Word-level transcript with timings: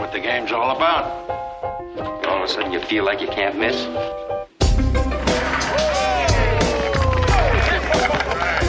what 0.00 0.12
the 0.12 0.20
game's 0.20 0.52
all 0.52 0.76
about. 0.76 1.04
All 2.24 2.36
of 2.38 2.42
a 2.44 2.48
sudden, 2.48 2.70
you 2.70 2.80
feel 2.80 3.04
like 3.04 3.20
you 3.20 3.26
can't 3.26 3.58
miss. 3.58 3.74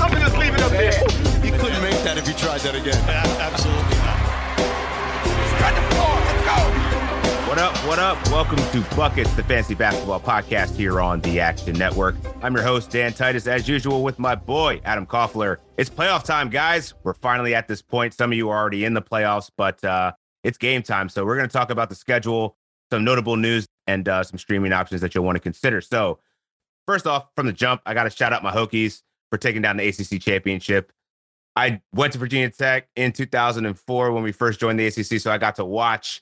I'm 0.02 0.12
gonna 0.12 0.26
just 0.26 0.38
leave 0.38 0.56
it 0.56 0.62
up 0.62 0.72
there. 0.72 1.00
You 1.46 1.52
couldn't 1.60 1.82
make 1.84 2.02
that 2.04 2.18
if 2.18 2.28
you 2.28 2.34
tried 2.34 2.62
that 2.62 2.74
again. 2.74 2.98
Absolutely 3.08 3.98
not. 3.98 4.18
Spread 5.54 5.76
the 5.76 5.82
floor. 5.94 6.16
Let's 6.26 6.44
go. 6.46 6.58
What 7.48 7.60
up? 7.60 7.78
What 7.86 8.00
up? 8.00 8.18
Welcome 8.32 8.58
to 8.72 8.96
Buckets, 8.96 9.32
the 9.34 9.44
fancy 9.44 9.76
basketball 9.76 10.20
podcast 10.20 10.76
here 10.76 11.00
on 11.00 11.22
the 11.22 11.40
Action 11.40 11.78
Network. 11.78 12.16
I'm 12.42 12.56
your 12.56 12.64
host, 12.64 12.90
Dan 12.90 13.14
Titus, 13.14 13.46
as 13.46 13.68
usual, 13.68 14.04
with 14.04 14.18
my 14.18 14.34
boy, 14.34 14.82
Adam 14.84 15.06
Koffler. 15.06 15.58
It's 15.78 15.92
playoff 15.92 16.24
time, 16.24 16.50
guys. 16.50 16.96
We're 17.04 17.14
finally 17.14 17.54
at 17.54 17.68
this 17.68 17.84
point. 17.84 18.16
Some 18.16 18.32
of 18.32 18.38
you 18.38 18.50
are 18.50 18.58
already 18.58 18.84
in 18.84 18.96
the 18.96 19.02
playoffs, 19.02 19.52
but 19.56 19.84
uh, 19.84 20.14
it's 20.44 20.58
game 20.58 20.84
time. 20.84 21.10
So 21.10 21.26
we're 21.26 21.36
going 21.36 21.48
to 21.48 21.54
talk 21.54 21.70
about 21.70 21.90
the 21.90 21.96
schedule, 21.96 22.58
some 22.92 23.04
notable 23.04 23.36
news, 23.36 23.68
and 23.88 24.08
uh, 24.08 24.24
some 24.24 24.38
streaming 24.38 24.74
options 24.74 25.02
that 25.02 25.16
you'll 25.16 25.26
want 25.26 25.36
to 25.36 25.42
consider. 25.42 25.82
So, 25.82 26.20
first 26.88 27.08
off, 27.08 27.28
from 27.36 27.46
the 27.46 27.54
jump, 27.54 27.82
I 27.86 27.94
got 27.94 28.04
to 28.04 28.10
shout 28.10 28.34
out 28.34 28.44
my 28.44 28.52
Hokies 28.52 29.02
for 29.30 29.38
taking 29.38 29.62
down 29.62 29.78
the 29.78 29.88
ACC 29.88 30.22
championship. 30.22 30.92
I 31.56 31.82
went 31.94 32.14
to 32.14 32.20
Virginia 32.20 32.50
Tech 32.50 32.88
in 32.96 33.12
2004 33.12 34.12
when 34.12 34.24
we 34.24 34.32
first 34.32 34.60
joined 34.60 34.80
the 34.80 34.88
ACC, 34.88 35.20
so 35.20 35.32
I 35.32 35.38
got 35.38 35.56
to 35.56 35.66
watch 35.66 36.22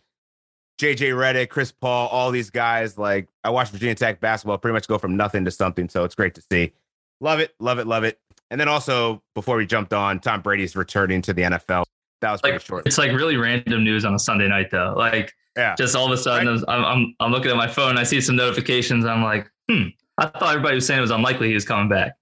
JJ 0.79 1.13
Redick, 1.13 1.49
Chris 1.49 1.71
Paul, 1.71 2.07
all 2.07 2.31
these 2.31 2.49
guys. 2.49 2.98
Like 2.98 3.27
I 3.43 3.49
watched 3.49 3.71
Virginia 3.71 3.95
Tech 3.95 4.20
basketball 4.20 4.57
pretty 4.57 4.73
much 4.73 4.88
go 4.88 4.98
from 4.98 5.18
nothing 5.18 5.45
to 5.45 5.52
something. 5.52 5.90
So 5.90 6.04
it's 6.04 6.15
great 6.15 6.35
to 6.35 6.41
see. 6.41 6.73
Love 7.20 7.40
it, 7.40 7.55
love 7.59 7.79
it, 7.79 7.88
love 7.88 8.04
it. 8.04 8.20
And 8.52 8.62
then 8.62 8.68
also 8.68 9.21
before 9.35 9.57
we 9.57 9.65
jumped 9.65 9.91
on, 9.91 10.20
Tom 10.20 10.41
Brady's 10.41 10.76
returning 10.76 11.21
to 11.23 11.34
the 11.34 11.41
NFL. 11.43 11.84
That 12.21 12.31
was 12.31 12.41
pretty 12.41 12.55
like, 12.55 12.66
short. 12.66 12.88
It's 12.88 12.98
like 12.98 13.12
really 13.12 13.38
random 13.38 13.84
news 13.84 14.05
on 14.05 14.13
a 14.13 14.20
Sunday 14.20 14.48
night 14.48 14.71
though. 14.71 14.94
Like 14.98 15.34
yeah. 15.55 15.76
just 15.76 15.96
all 15.96 16.05
of 16.05 16.12
a 16.12 16.18
sudden 16.18 16.48
right. 16.48 16.63
I'm, 16.68 16.85
I'm 16.85 17.15
I'm 17.20 17.32
looking 17.32 17.51
at 17.51 17.57
my 17.57 17.68
phone, 17.68 17.98
I 17.98 18.04
see 18.04 18.21
some 18.21 18.35
notifications. 18.35 19.05
I'm 19.05 19.24
like, 19.24 19.49
hmm. 19.70 19.87
I 20.18 20.26
thought 20.26 20.49
everybody 20.49 20.76
was 20.76 20.87
saying 20.87 20.98
it 20.98 21.01
was 21.01 21.12
unlikely 21.12 21.49
he 21.49 21.54
was 21.54 21.65
coming 21.65 21.90
back. 21.90 22.13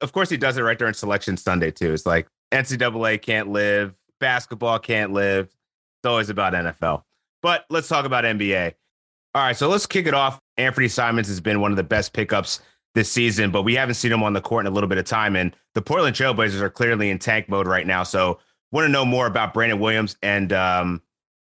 Of 0.00 0.12
course 0.12 0.28
he 0.28 0.36
does 0.36 0.56
it 0.56 0.62
right 0.62 0.78
during 0.78 0.94
selection 0.94 1.36
Sunday 1.36 1.70
too. 1.70 1.92
It's 1.92 2.06
like 2.06 2.28
NCAA 2.52 3.22
can't 3.22 3.48
live, 3.48 3.94
basketball 4.20 4.78
can't 4.78 5.12
live. 5.12 5.46
It's 5.46 6.06
always 6.06 6.30
about 6.30 6.52
NFL. 6.52 7.02
But 7.42 7.64
let's 7.70 7.88
talk 7.88 8.04
about 8.04 8.24
NBA. 8.24 8.74
All 9.34 9.42
right, 9.42 9.56
so 9.56 9.68
let's 9.68 9.86
kick 9.86 10.06
it 10.06 10.14
off. 10.14 10.40
Anthony 10.56 10.88
Simons 10.88 11.28
has 11.28 11.40
been 11.40 11.60
one 11.60 11.70
of 11.70 11.76
the 11.76 11.84
best 11.84 12.12
pickups 12.12 12.60
this 12.94 13.10
season, 13.10 13.50
but 13.50 13.62
we 13.62 13.74
haven't 13.74 13.94
seen 13.94 14.10
him 14.10 14.22
on 14.22 14.32
the 14.32 14.40
court 14.40 14.66
in 14.66 14.72
a 14.72 14.74
little 14.74 14.88
bit 14.88 14.98
of 14.98 15.04
time. 15.04 15.36
And 15.36 15.54
the 15.74 15.82
Portland 15.82 16.16
Trailblazers 16.16 16.60
are 16.60 16.70
clearly 16.70 17.10
in 17.10 17.18
tank 17.18 17.48
mode 17.48 17.66
right 17.66 17.86
now. 17.86 18.02
So 18.02 18.38
want 18.72 18.84
to 18.84 18.88
know 18.88 19.04
more 19.04 19.26
about 19.26 19.54
Brandon 19.54 19.78
Williams 19.78 20.16
and 20.22 20.52
um, 20.52 21.02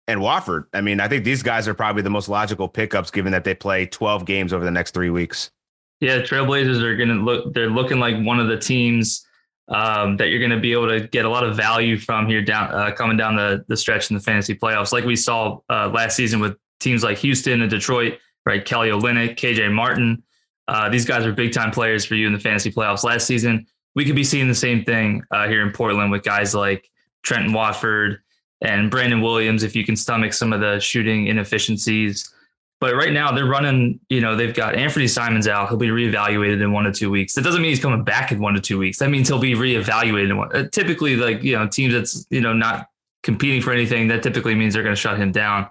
and 0.08 0.20
Watford. 0.20 0.66
I 0.72 0.80
mean, 0.80 1.00
I 1.00 1.08
think 1.08 1.24
these 1.24 1.42
guys 1.42 1.66
are 1.68 1.74
probably 1.74 2.02
the 2.02 2.10
most 2.10 2.28
logical 2.28 2.68
pickups 2.68 3.10
given 3.10 3.32
that 3.32 3.44
they 3.44 3.54
play 3.54 3.86
12 3.86 4.24
games 4.24 4.52
over 4.52 4.64
the 4.64 4.70
next 4.70 4.92
three 4.92 5.10
weeks. 5.10 5.50
Yeah, 6.00 6.18
Trailblazers 6.18 6.82
are 6.82 6.96
going 6.96 7.08
to 7.08 7.14
look, 7.14 7.54
they're 7.54 7.70
looking 7.70 7.98
like 7.98 8.22
one 8.24 8.38
of 8.38 8.48
the 8.48 8.58
teams 8.58 9.26
um, 9.68 10.16
that 10.18 10.28
you're 10.28 10.40
going 10.40 10.50
to 10.50 10.60
be 10.60 10.72
able 10.72 10.88
to 10.88 11.06
get 11.08 11.24
a 11.24 11.28
lot 11.28 11.44
of 11.44 11.56
value 11.56 11.96
from 11.96 12.26
here 12.26 12.42
down 12.42 12.70
uh, 12.70 12.90
coming 12.92 13.16
down 13.16 13.36
the 13.36 13.64
the 13.68 13.76
stretch 13.76 14.10
in 14.10 14.16
the 14.16 14.22
fantasy 14.22 14.54
playoffs, 14.54 14.92
like 14.92 15.04
we 15.04 15.16
saw 15.16 15.58
uh, 15.70 15.88
last 15.88 16.16
season 16.16 16.40
with 16.40 16.56
teams 16.80 17.02
like 17.02 17.16
Houston 17.18 17.62
and 17.62 17.70
Detroit, 17.70 18.18
right? 18.44 18.64
Kelly 18.64 18.90
Olynyk, 18.90 19.36
KJ 19.36 19.72
Martin. 19.72 20.22
Uh, 20.68 20.88
these 20.88 21.04
guys 21.06 21.24
are 21.24 21.32
big 21.32 21.52
time 21.52 21.70
players 21.70 22.04
for 22.04 22.14
you 22.14 22.26
in 22.26 22.32
the 22.32 22.38
fantasy 22.38 22.70
playoffs 22.70 23.04
last 23.04 23.26
season. 23.26 23.66
We 23.94 24.04
could 24.04 24.16
be 24.16 24.24
seeing 24.24 24.48
the 24.48 24.54
same 24.54 24.84
thing 24.84 25.22
uh, 25.30 25.48
here 25.48 25.62
in 25.62 25.72
Portland 25.72 26.10
with 26.10 26.24
guys 26.24 26.54
like 26.54 26.90
Trendon 27.24 27.52
Watford 27.52 28.20
and 28.60 28.90
Brandon 28.90 29.20
Williams, 29.20 29.62
if 29.62 29.76
you 29.76 29.84
can 29.84 29.96
stomach 29.96 30.32
some 30.32 30.52
of 30.52 30.60
the 30.60 30.78
shooting 30.78 31.26
inefficiencies. 31.26 32.30
But 32.80 32.94
right 32.94 33.12
now 33.12 33.32
they're 33.32 33.46
running, 33.46 34.00
you 34.08 34.20
know, 34.20 34.36
they've 34.36 34.54
got 34.54 34.74
Anthony 34.74 35.06
Simons 35.06 35.48
out. 35.48 35.68
He'll 35.68 35.78
be 35.78 35.88
reevaluated 35.88 36.62
in 36.62 36.72
one 36.72 36.84
to 36.84 36.92
two 36.92 37.10
weeks. 37.10 37.34
That 37.34 37.42
doesn't 37.42 37.62
mean 37.62 37.70
he's 37.70 37.80
coming 37.80 38.04
back 38.04 38.32
in 38.32 38.40
one 38.40 38.54
to 38.54 38.60
two 38.60 38.78
weeks. 38.78 38.98
That 38.98 39.10
means 39.10 39.28
he'll 39.28 39.38
be 39.38 39.54
reevaluated 39.54 40.30
in 40.30 40.36
one. 40.36 40.54
Uh, 40.54 40.68
typically, 40.70 41.16
like, 41.16 41.42
you 41.42 41.56
know, 41.56 41.66
teams 41.66 41.94
that's, 41.94 42.26
you 42.30 42.40
know, 42.40 42.52
not 42.52 42.88
competing 43.22 43.62
for 43.62 43.72
anything, 43.72 44.08
that 44.08 44.22
typically 44.22 44.54
means 44.54 44.74
they're 44.74 44.82
going 44.82 44.94
to 44.94 45.00
shut 45.00 45.18
him 45.18 45.32
down, 45.32 45.66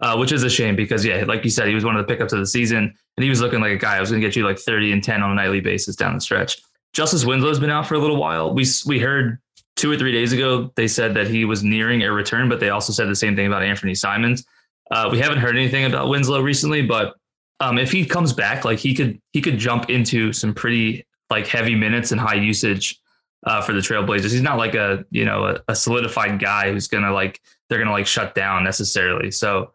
uh, 0.00 0.16
which 0.16 0.30
is 0.30 0.44
a 0.44 0.50
shame 0.50 0.76
because, 0.76 1.04
yeah, 1.04 1.24
like 1.24 1.42
you 1.42 1.50
said, 1.50 1.66
he 1.66 1.74
was 1.74 1.84
one 1.84 1.96
of 1.96 2.06
the 2.06 2.12
pickups 2.12 2.32
of 2.32 2.38
the 2.38 2.46
season 2.46 2.94
and 3.16 3.24
he 3.24 3.30
was 3.30 3.40
looking 3.40 3.60
like 3.60 3.72
a 3.72 3.78
guy 3.78 3.96
who 3.96 4.00
was 4.00 4.10
going 4.10 4.20
to 4.20 4.26
get 4.26 4.36
you 4.36 4.44
like 4.44 4.58
30 4.58 4.92
and 4.92 5.02
10 5.02 5.22
on 5.22 5.32
a 5.32 5.34
nightly 5.34 5.60
basis 5.60 5.96
down 5.96 6.14
the 6.14 6.20
stretch. 6.20 6.62
Justice 6.92 7.24
Winslow's 7.24 7.58
been 7.58 7.70
out 7.70 7.86
for 7.86 7.94
a 7.94 7.98
little 7.98 8.16
while. 8.16 8.54
We, 8.54 8.64
we 8.86 8.98
heard 8.98 9.38
two 9.76 9.90
or 9.90 9.96
three 9.96 10.12
days 10.12 10.32
ago, 10.32 10.72
they 10.74 10.88
said 10.88 11.14
that 11.14 11.28
he 11.28 11.44
was 11.44 11.62
nearing 11.62 12.02
a 12.02 12.10
return, 12.10 12.48
but 12.48 12.60
they 12.60 12.70
also 12.70 12.92
said 12.92 13.08
the 13.08 13.14
same 13.14 13.36
thing 13.36 13.46
about 13.46 13.62
Anthony 13.62 13.94
Simons. 13.94 14.44
Uh, 14.90 15.08
we 15.10 15.18
haven't 15.18 15.38
heard 15.38 15.56
anything 15.56 15.84
about 15.84 16.08
Winslow 16.08 16.40
recently, 16.40 16.82
but 16.82 17.14
um, 17.60 17.78
if 17.78 17.92
he 17.92 18.04
comes 18.04 18.32
back, 18.32 18.64
like 18.64 18.78
he 18.78 18.94
could 18.94 19.20
he 19.32 19.40
could 19.40 19.58
jump 19.58 19.90
into 19.90 20.32
some 20.32 20.54
pretty 20.54 21.06
like 21.30 21.46
heavy 21.46 21.74
minutes 21.74 22.12
and 22.12 22.20
high 22.20 22.34
usage 22.34 23.00
uh, 23.46 23.60
for 23.60 23.72
the 23.72 23.80
Trailblazers. 23.80 24.32
He's 24.32 24.42
not 24.42 24.58
like 24.58 24.74
a 24.74 25.04
you 25.10 25.24
know 25.24 25.44
a, 25.44 25.60
a, 25.68 25.74
solidified 25.74 26.38
guy 26.38 26.70
who's 26.70 26.88
gonna 26.88 27.12
like 27.12 27.40
they're 27.68 27.78
gonna 27.78 27.92
like 27.92 28.06
shut 28.06 28.34
down 28.34 28.64
necessarily. 28.64 29.30
So 29.30 29.72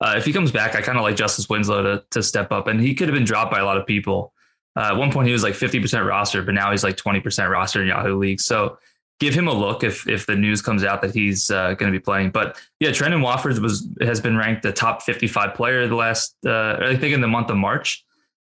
uh, 0.00 0.14
if 0.16 0.24
he 0.24 0.32
comes 0.32 0.50
back, 0.50 0.74
I 0.74 0.80
kind 0.80 0.98
of 0.98 1.02
like 1.02 1.16
Justice 1.16 1.48
Winslow 1.48 1.82
to 1.82 2.04
to 2.10 2.22
step 2.22 2.52
up, 2.52 2.66
and 2.66 2.80
he 2.80 2.94
could 2.94 3.08
have 3.08 3.14
been 3.14 3.24
dropped 3.24 3.50
by 3.50 3.60
a 3.60 3.64
lot 3.64 3.76
of 3.76 3.86
people. 3.86 4.32
Uh, 4.76 4.88
at 4.92 4.96
one 4.96 5.12
point, 5.12 5.26
he 5.26 5.32
was 5.32 5.42
like 5.42 5.54
fifty 5.54 5.80
percent 5.80 6.04
roster, 6.04 6.42
but 6.42 6.54
now 6.54 6.70
he's 6.70 6.84
like 6.84 6.96
twenty 6.96 7.20
percent 7.20 7.50
roster 7.50 7.82
in 7.82 7.88
Yahoo 7.88 8.16
League. 8.16 8.40
So 8.40 8.78
give 9.20 9.34
him 9.34 9.48
a 9.48 9.52
look 9.52 9.84
if 9.84 10.08
if 10.08 10.26
the 10.26 10.36
news 10.36 10.62
comes 10.62 10.84
out 10.84 11.02
that 11.02 11.14
he's 11.14 11.50
uh, 11.50 11.74
going 11.74 11.92
to 11.92 11.98
be 11.98 12.02
playing. 12.02 12.30
But 12.30 12.60
yeah, 12.80 12.90
Trendon 12.90 13.22
Watford 13.22 13.58
was 13.58 13.88
has 14.00 14.20
been 14.20 14.36
ranked 14.36 14.62
the 14.62 14.72
top 14.72 15.02
55 15.02 15.54
player 15.54 15.86
the 15.86 15.94
last 15.94 16.36
uh, 16.46 16.78
I 16.80 16.96
think 16.96 17.14
in 17.14 17.20
the 17.20 17.28
month 17.28 17.50
of 17.50 17.56
March. 17.56 18.04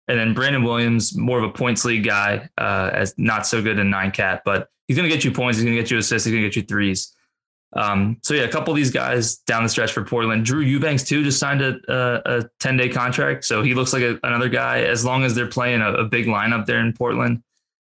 And 0.10 0.18
then 0.18 0.34
Brandon 0.34 0.64
Williams, 0.64 1.18
more 1.18 1.38
of 1.38 1.44
a 1.44 1.52
points 1.52 1.84
league 1.84 2.06
guy, 2.06 2.48
uh, 2.58 2.92
as 2.94 3.14
not 3.18 3.46
so 3.46 3.62
good 3.62 3.78
in 3.78 3.90
nine 3.90 4.12
cat, 4.12 4.42
but 4.46 4.70
he's 4.88 4.96
going 4.96 5.10
to 5.10 5.14
get 5.14 5.26
you 5.26 5.32
points. 5.32 5.58
He's 5.58 5.66
going 5.66 5.76
to 5.76 5.82
get 5.82 5.92
you 5.92 5.98
assists. 5.98 6.26
He's 6.26 6.32
going 6.34 6.44
to 6.44 6.48
get 6.48 6.56
you 6.56 6.62
threes. 6.62 7.14
Um, 7.74 8.18
so 8.24 8.34
yeah, 8.34 8.44
a 8.44 8.50
couple 8.50 8.72
of 8.72 8.78
these 8.78 8.92
guys 8.92 9.38
down 9.40 9.64
the 9.64 9.70
stretch 9.70 9.92
for 9.92 10.04
Portland. 10.04 10.46
Drew 10.46 10.62
Eubanks 10.62 11.04
too 11.04 11.24
just 11.24 11.40
signed 11.40 11.62
a, 11.62 11.78
a, 12.26 12.50
10 12.60 12.78
day 12.78 12.88
contract, 12.88 13.44
so 13.44 13.62
he 13.62 13.74
looks 13.74 13.92
like 13.92 14.04
a, 14.04 14.18
another 14.24 14.48
guy. 14.48 14.84
As 14.84 15.04
long 15.04 15.24
as 15.24 15.36
they're 15.36 15.48
playing 15.48 15.82
a, 15.82 15.92
a 15.94 16.06
big 16.06 16.28
lineup 16.28 16.66
there 16.66 16.80
in 16.80 16.94
Portland, 16.94 17.44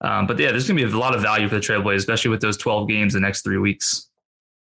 um, 0.00 0.26
but 0.26 0.38
yeah, 0.38 0.50
there's 0.50 0.68
going 0.68 0.78
to 0.78 0.86
be 0.86 0.92
a 0.92 0.96
lot 0.96 1.14
of 1.14 1.22
value 1.22 1.48
for 1.48 1.56
the 1.56 1.60
Trailblazers, 1.60 1.96
especially 1.96 2.30
with 2.30 2.40
those 2.40 2.56
12 2.56 2.88
games 2.88 3.14
the 3.14 3.20
next 3.20 3.42
three 3.42 3.58
weeks. 3.58 4.08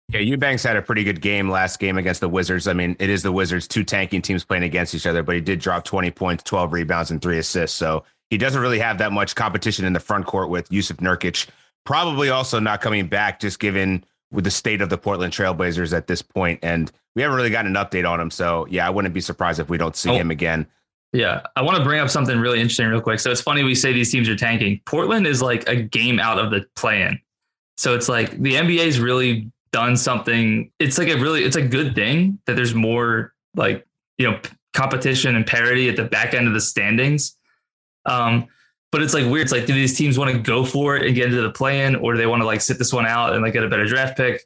Yeah, 0.09 0.19
Eubanks 0.19 0.61
had 0.61 0.77
a 0.77 0.83
pretty 0.83 1.03
good 1.03 1.19
game 1.19 1.49
last 1.49 1.79
game 1.79 1.97
against 1.97 2.21
the 2.21 2.29
Wizards. 2.29 2.67
I 2.67 2.73
mean, 2.73 2.95
it 2.99 3.09
is 3.09 3.23
the 3.23 3.31
Wizards, 3.31 3.67
two 3.67 3.83
tanking 3.83 4.21
teams 4.21 4.43
playing 4.43 4.63
against 4.63 4.93
each 4.93 5.07
other, 5.07 5.23
but 5.23 5.33
he 5.33 5.41
did 5.41 5.59
drop 5.59 5.83
20 5.83 6.11
points, 6.11 6.43
12 6.43 6.73
rebounds, 6.73 7.09
and 7.09 7.19
three 7.21 7.39
assists. 7.39 7.75
So 7.75 8.03
he 8.29 8.37
doesn't 8.37 8.61
really 8.61 8.79
have 8.79 8.99
that 8.99 9.11
much 9.11 9.33
competition 9.33 9.83
in 9.83 9.93
the 9.93 9.99
front 9.99 10.27
court 10.27 10.49
with 10.49 10.69
Jusuf 10.69 10.97
Nurkic. 10.97 11.47
Probably 11.85 12.29
also 12.29 12.59
not 12.59 12.81
coming 12.81 13.07
back, 13.07 13.39
just 13.39 13.59
given 13.59 14.03
with 14.31 14.43
the 14.43 14.51
state 14.51 14.81
of 14.81 14.89
the 14.89 14.97
Portland 14.97 15.33
Trailblazers 15.33 15.95
at 15.95 16.05
this 16.05 16.21
point. 16.21 16.59
And 16.61 16.91
we 17.15 17.23
haven't 17.23 17.37
really 17.37 17.49
gotten 17.49 17.75
an 17.75 17.83
update 17.83 18.07
on 18.07 18.19
him. 18.19 18.29
So 18.29 18.67
yeah, 18.69 18.85
I 18.85 18.91
wouldn't 18.91 19.13
be 19.13 19.21
surprised 19.21 19.59
if 19.59 19.69
we 19.69 19.77
don't 19.77 19.95
see 19.95 20.11
oh. 20.11 20.15
him 20.15 20.29
again. 20.29 20.67
Yeah, 21.15 21.43
I 21.55 21.61
want 21.61 21.77
to 21.77 21.83
bring 21.83 22.01
up 22.01 22.09
something 22.09 22.37
really 22.37 22.59
interesting 22.59 22.87
real 22.87 22.99
quick. 22.99 23.21
So 23.21 23.31
it's 23.31 23.39
funny 23.39 23.63
we 23.63 23.73
say 23.73 23.93
these 23.93 24.11
teams 24.11 24.27
are 24.27 24.35
tanking. 24.35 24.81
Portland 24.85 25.25
is 25.25 25.41
like 25.41 25.65
a 25.65 25.77
game 25.77 26.19
out 26.19 26.37
of 26.37 26.51
the 26.51 26.65
play-in. 26.75 27.17
So 27.77 27.95
it's 27.95 28.09
like 28.09 28.31
the 28.31 28.55
NBA's 28.55 28.99
really 28.99 29.49
done 29.71 29.95
something. 29.95 30.69
It's 30.77 30.97
like 30.97 31.07
a 31.07 31.15
really 31.15 31.45
it's 31.45 31.55
a 31.55 31.65
good 31.65 31.95
thing 31.95 32.39
that 32.47 32.57
there's 32.57 32.75
more 32.75 33.33
like, 33.55 33.87
you 34.17 34.29
know, 34.29 34.37
competition 34.73 35.37
and 35.37 35.47
parity 35.47 35.87
at 35.87 35.95
the 35.95 36.03
back 36.03 36.33
end 36.33 36.49
of 36.49 36.53
the 36.53 36.59
standings. 36.59 37.37
Um, 38.05 38.47
but 38.91 39.01
it's 39.01 39.13
like 39.13 39.23
weird. 39.23 39.43
It's 39.43 39.53
like, 39.53 39.67
do 39.67 39.73
these 39.73 39.97
teams 39.97 40.19
want 40.19 40.31
to 40.31 40.37
go 40.37 40.65
for 40.65 40.97
it 40.97 41.05
and 41.05 41.15
get 41.15 41.29
into 41.29 41.41
the 41.41 41.51
play-in, 41.51 41.95
or 41.95 42.11
do 42.11 42.17
they 42.17 42.27
want 42.27 42.41
to 42.41 42.45
like 42.45 42.59
sit 42.59 42.77
this 42.77 42.91
one 42.91 43.05
out 43.05 43.31
and 43.31 43.41
like 43.41 43.53
get 43.53 43.63
a 43.63 43.69
better 43.69 43.85
draft 43.85 44.17
pick? 44.17 44.41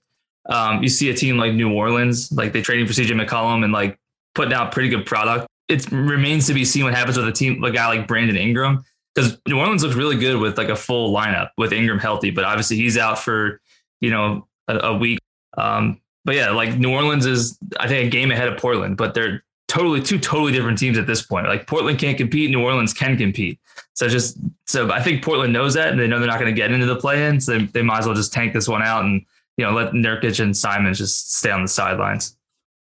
Um, 0.45 0.83
you 0.83 0.89
see 0.89 1.09
a 1.09 1.15
team 1.15 1.37
like 1.37 1.53
New 1.53 1.73
Orleans, 1.73 2.31
like 2.31 2.53
they're 2.53 2.61
trading 2.61 2.85
for 2.85 2.93
CJ 2.93 3.19
McCollum 3.19 3.63
and 3.63 3.73
like 3.73 3.97
putting 4.35 4.53
out 4.53 4.71
pretty 4.71 4.89
good 4.89 5.07
product 5.07 5.47
it 5.69 5.89
remains 5.91 6.47
to 6.47 6.53
be 6.53 6.65
seen 6.65 6.83
what 6.83 6.95
happens 6.95 7.15
with 7.15 7.27
a 7.27 7.31
team, 7.31 7.63
a 7.63 7.71
guy 7.71 7.87
like 7.87 8.07
Brandon 8.07 8.35
Ingram, 8.35 8.83
because 9.13 9.37
New 9.47 9.59
Orleans 9.59 9.83
looks 9.83 9.95
really 9.95 10.17
good 10.17 10.37
with 10.37 10.57
like 10.57 10.69
a 10.69 10.75
full 10.75 11.13
lineup 11.15 11.49
with 11.57 11.71
Ingram 11.71 11.99
healthy, 11.99 12.31
but 12.31 12.43
obviously 12.43 12.77
he's 12.77 12.97
out 12.97 13.19
for 13.19 13.61
you 14.01 14.09
know 14.09 14.47
a, 14.67 14.77
a 14.79 14.97
week. 14.97 15.19
Um, 15.57 16.01
but 16.25 16.35
yeah, 16.35 16.49
like 16.51 16.77
New 16.77 16.91
Orleans 16.91 17.25
is 17.25 17.57
I 17.79 17.87
think 17.87 18.07
a 18.07 18.09
game 18.09 18.31
ahead 18.31 18.47
of 18.47 18.59
Portland, 18.59 18.97
but 18.97 19.13
they're 19.13 19.43
totally 19.67 20.01
two 20.01 20.17
totally 20.17 20.51
different 20.51 20.79
teams 20.79 20.97
at 20.97 21.05
this 21.05 21.21
point. 21.21 21.47
Like 21.47 21.67
Portland 21.67 21.99
can't 21.99 22.17
compete, 22.17 22.49
New 22.49 22.63
Orleans 22.63 22.93
can 22.93 23.15
compete. 23.15 23.59
So 23.93 24.07
just 24.07 24.37
so 24.65 24.91
I 24.91 25.01
think 25.01 25.23
Portland 25.23 25.53
knows 25.53 25.75
that, 25.75 25.89
and 25.91 25.99
they 25.99 26.07
know 26.07 26.19
they're 26.19 26.27
not 26.27 26.39
going 26.39 26.53
to 26.53 26.59
get 26.59 26.71
into 26.71 26.87
the 26.87 26.95
play-in, 26.95 27.39
so 27.39 27.57
they, 27.57 27.65
they 27.65 27.81
might 27.83 27.99
as 27.99 28.05
well 28.07 28.15
just 28.15 28.33
tank 28.33 28.53
this 28.53 28.67
one 28.67 28.81
out 28.81 29.05
and 29.05 29.23
you 29.57 29.65
know 29.65 29.71
let 29.71 29.93
Nurkic 29.93 30.41
and 30.41 30.57
Simons 30.57 30.97
just 30.97 31.35
stay 31.35 31.51
on 31.51 31.61
the 31.61 31.67
sidelines. 31.67 32.35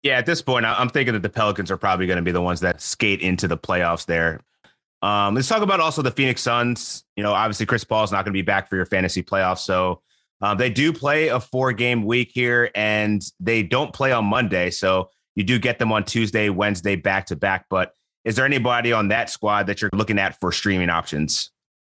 Yeah, 0.03 0.17
at 0.17 0.25
this 0.25 0.41
point, 0.41 0.65
I'm 0.65 0.89
thinking 0.89 1.13
that 1.13 1.21
the 1.21 1.29
Pelicans 1.29 1.71
are 1.71 1.77
probably 1.77 2.07
going 2.07 2.17
to 2.17 2.23
be 2.23 2.31
the 2.31 2.41
ones 2.41 2.59
that 2.59 2.81
skate 2.81 3.21
into 3.21 3.47
the 3.47 3.57
playoffs 3.57 4.05
there. 4.05 4.41
Um, 5.01 5.33
let's 5.35 5.47
talk 5.47 5.61
about 5.61 5.79
also 5.79 6.01
the 6.01 6.11
Phoenix 6.11 6.41
Suns. 6.41 7.03
You 7.15 7.23
know, 7.23 7.31
obviously 7.33 7.65
Chris 7.65 7.83
Paul 7.83 8.03
is 8.03 8.11
not 8.11 8.25
going 8.25 8.33
to 8.33 8.37
be 8.37 8.41
back 8.41 8.69
for 8.69 8.75
your 8.75 8.85
fantasy 8.85 9.23
playoffs, 9.23 9.59
so 9.59 10.01
um, 10.41 10.57
they 10.57 10.69
do 10.69 10.91
play 10.91 11.29
a 11.29 11.39
four 11.39 11.71
game 11.71 12.03
week 12.03 12.31
here, 12.33 12.69
and 12.75 13.21
they 13.39 13.63
don't 13.63 13.93
play 13.93 14.11
on 14.11 14.25
Monday. 14.25 14.69
So 14.69 15.09
You 15.35 15.43
do 15.43 15.59
get 15.59 15.79
them 15.79 15.91
on 15.91 16.03
Tuesday, 16.03 16.49
Wednesday, 16.49 16.95
back 16.95 17.25
to 17.27 17.35
back. 17.35 17.65
But 17.69 17.93
is 18.25 18.35
there 18.35 18.45
anybody 18.45 18.93
on 18.93 19.07
that 19.09 19.29
squad 19.29 19.67
that 19.67 19.81
you're 19.81 19.89
looking 19.93 20.19
at 20.19 20.39
for 20.39 20.51
streaming 20.51 20.89
options? 20.89 21.51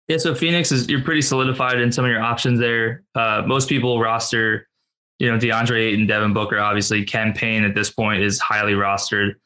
Yeah, 0.08 0.18
so 0.18 0.34
Phoenix 0.34 0.70
is 0.70 0.88
you're 0.88 1.02
pretty 1.02 1.22
solidified 1.22 1.80
in 1.80 1.90
some 1.90 2.04
of 2.04 2.10
your 2.10 2.22
options 2.22 2.60
there. 2.60 3.02
Uh, 3.14 3.42
most 3.46 3.68
people 3.68 4.00
roster, 4.00 4.68
you 5.18 5.30
know, 5.30 5.38
DeAndre 5.38 5.88
Ayton, 5.88 6.06
Devin 6.06 6.32
Booker, 6.32 6.58
obviously. 6.58 7.04
Cam 7.04 7.32
Payne 7.32 7.64
at 7.64 7.74
this 7.74 7.90
point 7.90 8.22
is 8.22 8.38
highly 8.38 8.72
rostered. 8.72 9.36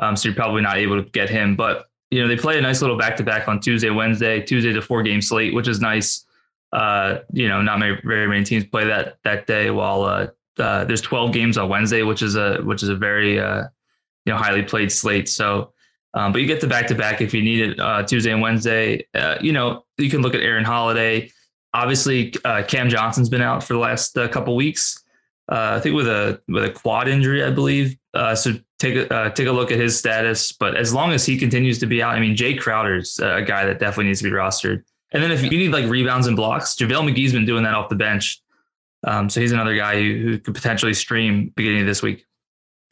Um, 0.00 0.16
so 0.16 0.28
you're 0.28 0.36
probably 0.36 0.62
not 0.62 0.76
able 0.76 1.02
to 1.02 1.08
get 1.10 1.30
him. 1.30 1.54
But, 1.54 1.88
you 2.10 2.20
know, 2.20 2.28
they 2.28 2.36
play 2.36 2.58
a 2.58 2.60
nice 2.60 2.80
little 2.80 2.96
back 2.96 3.16
to 3.16 3.22
back 3.22 3.46
on 3.48 3.60
Tuesday, 3.60 3.90
Wednesday, 3.90 4.40
Tuesday 4.40 4.72
to 4.72 4.82
four 4.82 5.02
game 5.02 5.22
slate, 5.22 5.54
which 5.54 5.68
is 5.68 5.80
nice. 5.80 6.26
Uh, 6.72 7.18
you 7.32 7.48
know, 7.48 7.62
not 7.62 7.78
many, 7.78 7.96
very 8.04 8.28
many 8.28 8.44
teams 8.44 8.64
play 8.64 8.84
that 8.84 9.18
that 9.24 9.46
day 9.46 9.70
while 9.70 10.02
uh, 10.02 10.26
uh, 10.58 10.84
there's 10.84 11.00
12 11.00 11.32
games 11.32 11.58
on 11.58 11.68
Wednesday, 11.68 12.02
which 12.02 12.22
is 12.22 12.36
a 12.36 12.58
which 12.62 12.82
is 12.82 12.88
a 12.88 12.94
very 12.94 13.40
uh, 13.40 13.64
you 14.24 14.32
know 14.32 14.36
highly 14.36 14.62
played 14.62 14.90
slate. 14.90 15.28
So, 15.28 15.72
um, 16.14 16.32
but 16.32 16.40
you 16.40 16.46
get 16.46 16.60
the 16.60 16.68
back 16.68 16.86
to 16.88 16.94
back 16.94 17.20
if 17.20 17.34
you 17.34 17.42
need 17.42 17.60
it 17.60 17.80
uh, 17.80 18.04
Tuesday 18.04 18.32
and 18.32 18.40
Wednesday. 18.40 19.06
Uh, 19.14 19.36
you 19.40 19.52
know, 19.52 19.84
you 19.98 20.10
can 20.10 20.22
look 20.22 20.34
at 20.34 20.40
Aaron 20.40 20.64
Holiday. 20.64 21.30
Obviously, 21.74 22.30
Cam 22.66 22.88
Johnson's 22.88 23.28
been 23.28 23.42
out 23.42 23.62
for 23.62 23.74
the 23.74 23.78
last 23.78 24.14
couple 24.14 24.56
weeks. 24.56 24.99
Uh, 25.50 25.74
I 25.76 25.80
think 25.80 25.96
with 25.96 26.06
a 26.06 26.40
with 26.48 26.64
a 26.64 26.70
quad 26.70 27.08
injury, 27.08 27.42
I 27.42 27.50
believe. 27.50 27.96
Uh, 28.14 28.34
so 28.34 28.52
take 28.78 28.94
a 28.94 29.12
uh, 29.12 29.30
take 29.30 29.48
a 29.48 29.52
look 29.52 29.72
at 29.72 29.78
his 29.78 29.98
status. 29.98 30.52
But 30.52 30.76
as 30.76 30.94
long 30.94 31.12
as 31.12 31.26
he 31.26 31.36
continues 31.36 31.78
to 31.80 31.86
be 31.86 32.02
out, 32.02 32.14
I 32.14 32.20
mean, 32.20 32.36
Jae 32.36 32.58
Crowder's 32.58 33.18
a 33.18 33.42
guy 33.42 33.66
that 33.66 33.78
definitely 33.80 34.06
needs 34.06 34.20
to 34.20 34.24
be 34.24 34.30
rostered. 34.30 34.82
And 35.12 35.22
then 35.22 35.32
if 35.32 35.42
you 35.42 35.50
need 35.50 35.72
like 35.72 35.86
rebounds 35.86 36.28
and 36.28 36.36
blocks, 36.36 36.76
JaVale 36.76 37.12
McGee's 37.12 37.32
been 37.32 37.46
doing 37.46 37.64
that 37.64 37.74
off 37.74 37.88
the 37.88 37.96
bench. 37.96 38.40
Um, 39.04 39.28
so 39.28 39.40
he's 39.40 39.52
another 39.52 39.74
guy 39.74 40.00
who, 40.00 40.18
who, 40.22 40.38
could 40.38 40.54
potentially 40.54 40.94
stream 40.94 41.52
beginning 41.56 41.80
of 41.80 41.86
this 41.86 42.02
week. 42.02 42.26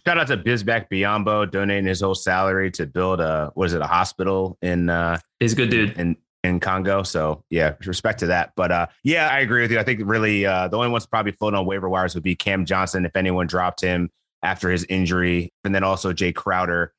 Shout 0.06 0.19
out 0.19 0.26
to 0.28 0.38
Bismack 0.38 0.87
Biyombo 0.90 1.50
donating 1.50 1.87
his 1.87 2.00
whole 2.00 2.14
salary 2.14 2.70
to 2.72 2.87
build 2.87 3.20
a 3.20 3.52
was 3.55 3.75
it 3.75 3.82
a 3.82 3.87
hospital 3.87 4.56
in 4.62 4.88
uh 4.88 5.19
he's 5.38 5.52
a 5.52 5.56
good 5.56 5.70
dude 5.70 5.99
in 5.99 6.16
in 6.44 6.61
Congo. 6.61 7.02
So 7.02 7.44
yeah, 7.50 7.75
respect 7.85 8.20
to 8.20 8.26
that. 8.26 8.52
But 8.56 8.70
uh 8.73 8.87
yeah, 9.05 9.29
I 9.29 9.40
agree 9.40 9.62
with 9.62 9.73
you. 9.73 9.79
I 9.79 9.85
think 9.85 10.00
really 10.05 10.46
uh 10.46 10.69
the 10.69 10.76
only 10.76 10.88
ones 10.88 11.06
probably 11.06 11.32
floating 11.32 11.58
on 11.58 11.67
waiver 11.67 11.88
wires 11.88 12.14
would 12.14 12.25
be 12.25 12.37
Cam 12.37 12.64
Johnson 12.64 13.05
if 13.05 13.17
anyone 13.17 13.46
dropped 13.46 13.81
him 13.81 14.11
after 14.43 14.70
his 14.70 14.85
injury, 14.88 15.52
and 15.64 15.75
then 15.75 15.82
also 15.82 16.12
Jae 16.12 16.35
Crowder. 16.35 16.93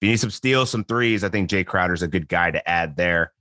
If 0.00 0.06
you 0.06 0.10
need 0.10 0.20
some 0.20 0.30
steals, 0.30 0.70
some 0.70 0.84
threes, 0.84 1.24
I 1.24 1.28
think 1.28 1.50
Jae 1.50 1.66
Crowder's 1.66 2.02
a 2.02 2.08
good 2.08 2.28
guy 2.28 2.50
to 2.50 2.68
add 2.68 2.96
there. 2.96 3.32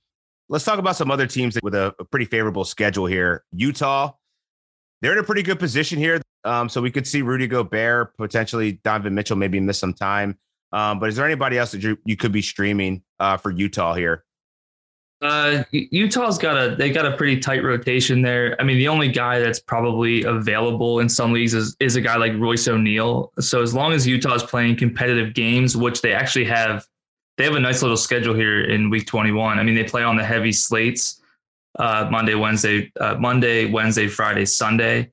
Let's 0.50 0.65
talk 0.65 0.80
about 0.80 0.95
some 0.95 1.12
other 1.12 1.27
teams 1.27 1.57
with 1.62 1.75
a, 1.75 1.94
a 2.00 2.06
pretty 2.06 2.25
favorable 2.25 2.65
schedule 2.65 3.06
here. 3.06 3.44
Utah, 3.51 4.13
they're 5.01 5.12
in 5.12 5.18
a 5.19 5.24
pretty 5.24 5.44
good 5.44 5.59
position 5.59 6.00
here. 6.00 6.21
Um, 6.44 6.69
so 6.69 6.81
we 6.81 6.91
could 6.91 7.07
see 7.07 7.21
Rudy 7.21 7.48
Gobert, 7.48 8.18
potentially 8.18 8.74
Donovan 8.83 9.15
Mitchell, 9.15 9.36
maybe 9.36 9.59
miss 9.59 9.80
some 9.80 9.94
time. 9.94 10.38
Um, 10.71 11.00
but 11.00 11.09
is 11.09 11.15
there 11.15 11.25
anybody 11.25 11.57
else 11.57 11.71
that 11.71 11.83
you, 11.83 11.98
you 12.06 12.18
could 12.18 12.31
be 12.31 12.41
streaming 12.41 13.03
uh, 13.19 13.38
for 13.38 13.51
Utah 13.51 13.94
here? 13.94 14.25
Uh, 15.21 15.63
Utah's 15.71 16.38
got 16.38 16.57
a 16.57 16.75
they 16.75 16.91
got 16.91 17.06
a 17.06 17.15
pretty 17.15 17.39
tight 17.39 17.63
rotation 17.63 18.21
there. 18.21 18.56
I 18.59 18.63
mean, 18.63 18.77
the 18.77 18.89
only 18.89 19.07
guy 19.07 19.39
that's 19.39 19.59
probably 19.59 20.23
available 20.23 21.00
in 21.00 21.07
some 21.07 21.31
leagues 21.31 21.53
is 21.53 21.75
is 21.79 21.95
a 21.95 22.01
guy 22.01 22.17
like 22.17 22.33
Royce 22.33 22.67
O'Neale. 22.67 23.31
So 23.39 23.62
as 23.62 23.73
long 23.73 23.94
as 23.94 24.06
Utah's 24.06 24.44
playing 24.44 24.75
competitive 24.75 25.33
games, 25.33 25.77
which 25.77 26.01
they 26.01 26.13
actually 26.13 26.45
have, 26.45 26.85
they 27.38 27.45
have 27.45 27.56
a 27.56 27.59
nice 27.59 27.81
little 27.81 27.97
schedule 27.97 28.35
here 28.35 28.65
in 28.65 28.89
Week 28.89 29.07
21. 29.07 29.57
I 29.57 29.63
mean, 29.63 29.75
they 29.75 29.85
play 29.85 30.03
on 30.03 30.17
the 30.17 30.23
heavy 30.23 30.51
slates 30.51 31.21
uh, 31.79 32.07
Monday, 32.12 32.35
Wednesday, 32.35 32.91
uh, 33.00 33.15
Monday, 33.15 33.71
Wednesday, 33.71 34.07
Friday, 34.07 34.45
Sunday. 34.45 35.12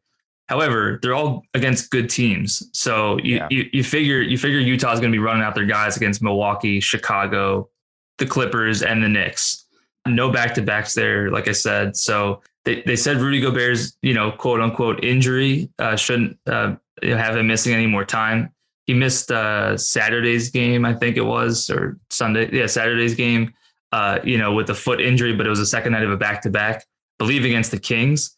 However, 0.48 0.98
they're 1.00 1.14
all 1.14 1.44
against 1.54 1.90
good 1.90 2.10
teams, 2.10 2.68
so 2.72 3.18
you 3.18 3.36
yeah. 3.36 3.46
you, 3.50 3.70
you 3.72 3.84
figure 3.84 4.20
you 4.20 4.36
figure 4.36 4.58
Utah's 4.58 5.00
going 5.00 5.12
to 5.12 5.16
be 5.16 5.22
running 5.22 5.42
out 5.42 5.54
their 5.54 5.64
guys 5.64 5.96
against 5.96 6.22
Milwaukee, 6.22 6.80
Chicago, 6.80 7.70
the 8.18 8.26
Clippers, 8.26 8.82
and 8.82 9.02
the 9.02 9.08
Knicks. 9.08 9.61
No 10.06 10.30
back 10.30 10.54
to 10.54 10.62
backs 10.62 10.94
there, 10.94 11.30
like 11.30 11.48
I 11.48 11.52
said. 11.52 11.96
So 11.96 12.42
they, 12.64 12.82
they 12.82 12.96
said 12.96 13.18
Rudy 13.18 13.40
Gobert's 13.40 13.96
you 14.02 14.14
know 14.14 14.32
quote 14.32 14.60
unquote 14.60 15.04
injury 15.04 15.70
uh, 15.78 15.96
shouldn't 15.96 16.38
uh, 16.46 16.76
have 17.02 17.36
him 17.36 17.46
missing 17.46 17.74
any 17.74 17.86
more 17.86 18.04
time. 18.04 18.52
He 18.86 18.94
missed 18.94 19.30
uh, 19.30 19.76
Saturday's 19.76 20.50
game, 20.50 20.84
I 20.84 20.92
think 20.92 21.16
it 21.16 21.24
was, 21.24 21.70
or 21.70 21.98
Sunday. 22.10 22.50
Yeah, 22.52 22.66
Saturday's 22.66 23.14
game 23.14 23.54
uh, 23.92 24.18
you 24.24 24.38
know, 24.38 24.52
with 24.52 24.70
a 24.70 24.74
foot 24.74 25.00
injury, 25.00 25.34
but 25.34 25.46
it 25.46 25.50
was 25.50 25.60
the 25.60 25.66
second 25.66 25.92
night 25.92 26.02
of 26.02 26.10
a 26.10 26.16
back 26.16 26.42
to 26.42 26.50
back, 26.50 26.86
believe 27.18 27.44
against 27.44 27.70
the 27.70 27.78
Kings. 27.78 28.36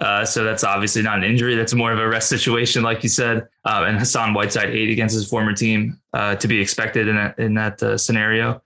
Uh, 0.00 0.24
so 0.24 0.42
that's 0.42 0.64
obviously 0.64 1.02
not 1.02 1.18
an 1.18 1.24
injury. 1.24 1.54
That's 1.54 1.74
more 1.74 1.92
of 1.92 1.98
a 1.98 2.08
rest 2.08 2.28
situation, 2.28 2.82
like 2.82 3.02
you 3.02 3.08
said. 3.08 3.46
Uh, 3.64 3.84
and 3.86 3.98
Hassan 3.98 4.32
Whiteside 4.32 4.70
eight 4.70 4.90
against 4.90 5.14
his 5.14 5.28
former 5.28 5.52
team 5.52 6.00
to 6.14 6.48
be 6.48 6.60
expected 6.60 7.08
in 7.08 7.16
that 7.16 7.38
in 7.38 7.54
that 7.54 8.00
scenario. 8.00 8.62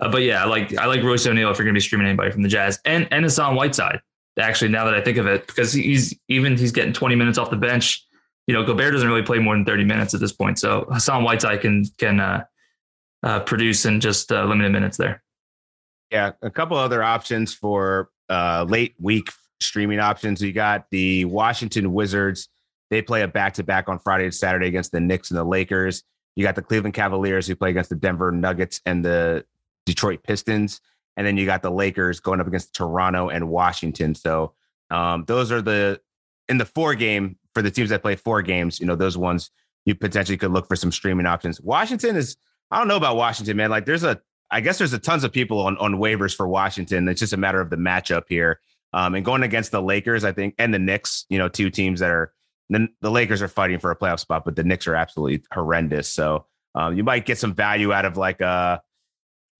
Uh, 0.00 0.08
but 0.08 0.22
yeah, 0.22 0.42
I 0.42 0.46
like 0.46 0.76
I 0.76 0.86
like 0.86 1.02
Royce 1.02 1.26
O'Neale 1.26 1.50
if 1.50 1.58
you're 1.58 1.64
going 1.64 1.74
to 1.74 1.78
be 1.78 1.82
streaming 1.82 2.06
anybody 2.06 2.30
from 2.30 2.42
the 2.42 2.48
Jazz 2.48 2.80
and 2.84 3.08
and 3.10 3.24
Hassan 3.24 3.54
Whiteside. 3.54 4.00
Actually, 4.38 4.70
now 4.70 4.84
that 4.84 4.94
I 4.94 5.00
think 5.00 5.16
of 5.16 5.26
it, 5.26 5.46
because 5.46 5.72
he's 5.72 6.14
even 6.28 6.56
he's 6.56 6.72
getting 6.72 6.92
20 6.92 7.14
minutes 7.14 7.38
off 7.38 7.50
the 7.50 7.56
bench. 7.56 8.04
You 8.46 8.54
know, 8.54 8.64
Gobert 8.64 8.92
doesn't 8.92 9.08
really 9.08 9.22
play 9.22 9.38
more 9.38 9.54
than 9.54 9.64
30 9.64 9.84
minutes 9.84 10.12
at 10.12 10.20
this 10.20 10.32
point, 10.32 10.58
so 10.58 10.86
Hassan 10.90 11.24
Whiteside 11.24 11.60
can 11.60 11.84
can 11.98 12.44
produce 13.46 13.86
in 13.86 14.00
just 14.00 14.30
limited 14.30 14.72
minutes 14.72 14.96
there. 14.96 15.22
Yeah, 16.10 16.32
a 16.42 16.50
couple 16.50 16.76
other 16.76 17.02
options 17.02 17.54
for 17.54 18.10
uh, 18.28 18.66
late 18.68 18.94
week 19.00 19.30
streaming 19.60 19.98
options. 19.98 20.42
You 20.42 20.52
got 20.52 20.86
the 20.90 21.24
Washington 21.24 21.92
Wizards. 21.92 22.48
They 22.90 23.02
play 23.02 23.22
a 23.22 23.28
back 23.28 23.54
to 23.54 23.62
back 23.62 23.88
on 23.88 23.98
Friday 23.98 24.24
and 24.24 24.34
Saturday 24.34 24.68
against 24.68 24.92
the 24.92 25.00
Knicks 25.00 25.30
and 25.30 25.38
the 25.38 25.44
Lakers. 25.44 26.02
You 26.36 26.44
got 26.44 26.54
the 26.54 26.62
Cleveland 26.62 26.94
Cavaliers 26.94 27.46
who 27.46 27.56
play 27.56 27.70
against 27.70 27.90
the 27.90 27.96
Denver 27.96 28.30
Nuggets 28.30 28.80
and 28.84 29.04
the 29.04 29.44
Detroit 29.86 30.22
Pistons. 30.22 30.80
And 31.16 31.26
then 31.26 31.36
you 31.36 31.46
got 31.46 31.62
the 31.62 31.70
Lakers 31.70 32.20
going 32.20 32.40
up 32.40 32.46
against 32.46 32.74
Toronto 32.74 33.28
and 33.28 33.48
Washington. 33.48 34.14
So 34.14 34.54
um, 34.90 35.24
those 35.26 35.52
are 35.52 35.62
the 35.62 36.00
in 36.48 36.58
the 36.58 36.64
four 36.64 36.94
game 36.94 37.36
for 37.54 37.62
the 37.62 37.70
teams 37.70 37.90
that 37.90 38.02
play 38.02 38.16
four 38.16 38.42
games. 38.42 38.80
You 38.80 38.86
know, 38.86 38.96
those 38.96 39.16
ones 39.16 39.50
you 39.84 39.94
potentially 39.94 40.38
could 40.38 40.50
look 40.50 40.66
for 40.66 40.76
some 40.76 40.92
streaming 40.92 41.26
options. 41.26 41.60
Washington 41.60 42.16
is 42.16 42.36
I 42.70 42.78
don't 42.78 42.88
know 42.88 42.96
about 42.96 43.16
Washington, 43.16 43.56
man. 43.56 43.70
Like 43.70 43.86
there's 43.86 44.04
a 44.04 44.20
I 44.50 44.60
guess 44.60 44.78
there's 44.78 44.92
a 44.92 44.98
tons 44.98 45.24
of 45.24 45.32
people 45.32 45.60
on, 45.60 45.76
on 45.78 45.94
waivers 45.94 46.34
for 46.34 46.46
Washington. 46.46 47.08
It's 47.08 47.20
just 47.20 47.32
a 47.32 47.36
matter 47.36 47.60
of 47.60 47.70
the 47.70 47.76
matchup 47.76 48.24
here. 48.28 48.60
Um, 48.92 49.14
and 49.14 49.24
going 49.24 49.42
against 49.42 49.72
the 49.72 49.82
Lakers, 49.82 50.24
I 50.24 50.32
think, 50.32 50.54
and 50.58 50.72
the 50.72 50.78
Knicks, 50.78 51.26
you 51.28 51.38
know, 51.38 51.48
two 51.48 51.70
teams 51.70 52.00
that 52.00 52.10
are 52.10 52.32
the, 52.70 52.88
the 53.00 53.10
Lakers 53.10 53.42
are 53.42 53.48
fighting 53.48 53.78
for 53.78 53.90
a 53.90 53.96
playoff 53.96 54.20
spot, 54.20 54.44
but 54.44 54.54
the 54.54 54.62
Knicks 54.62 54.86
are 54.86 54.94
absolutely 54.94 55.44
horrendous. 55.52 56.08
So 56.08 56.46
um, 56.74 56.96
you 56.96 57.02
might 57.02 57.26
get 57.26 57.38
some 57.38 57.54
value 57.54 57.92
out 57.92 58.04
of 58.04 58.16
like 58.16 58.40
uh, 58.40 58.78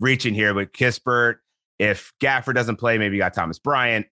reaching 0.00 0.34
here 0.34 0.54
with 0.54 0.72
Kispert. 0.72 1.36
If 1.78 2.12
Gafford 2.20 2.54
doesn't 2.54 2.76
play, 2.76 2.98
maybe 2.98 3.16
you 3.16 3.22
got 3.22 3.34
Thomas 3.34 3.58
Bryant. 3.58 4.06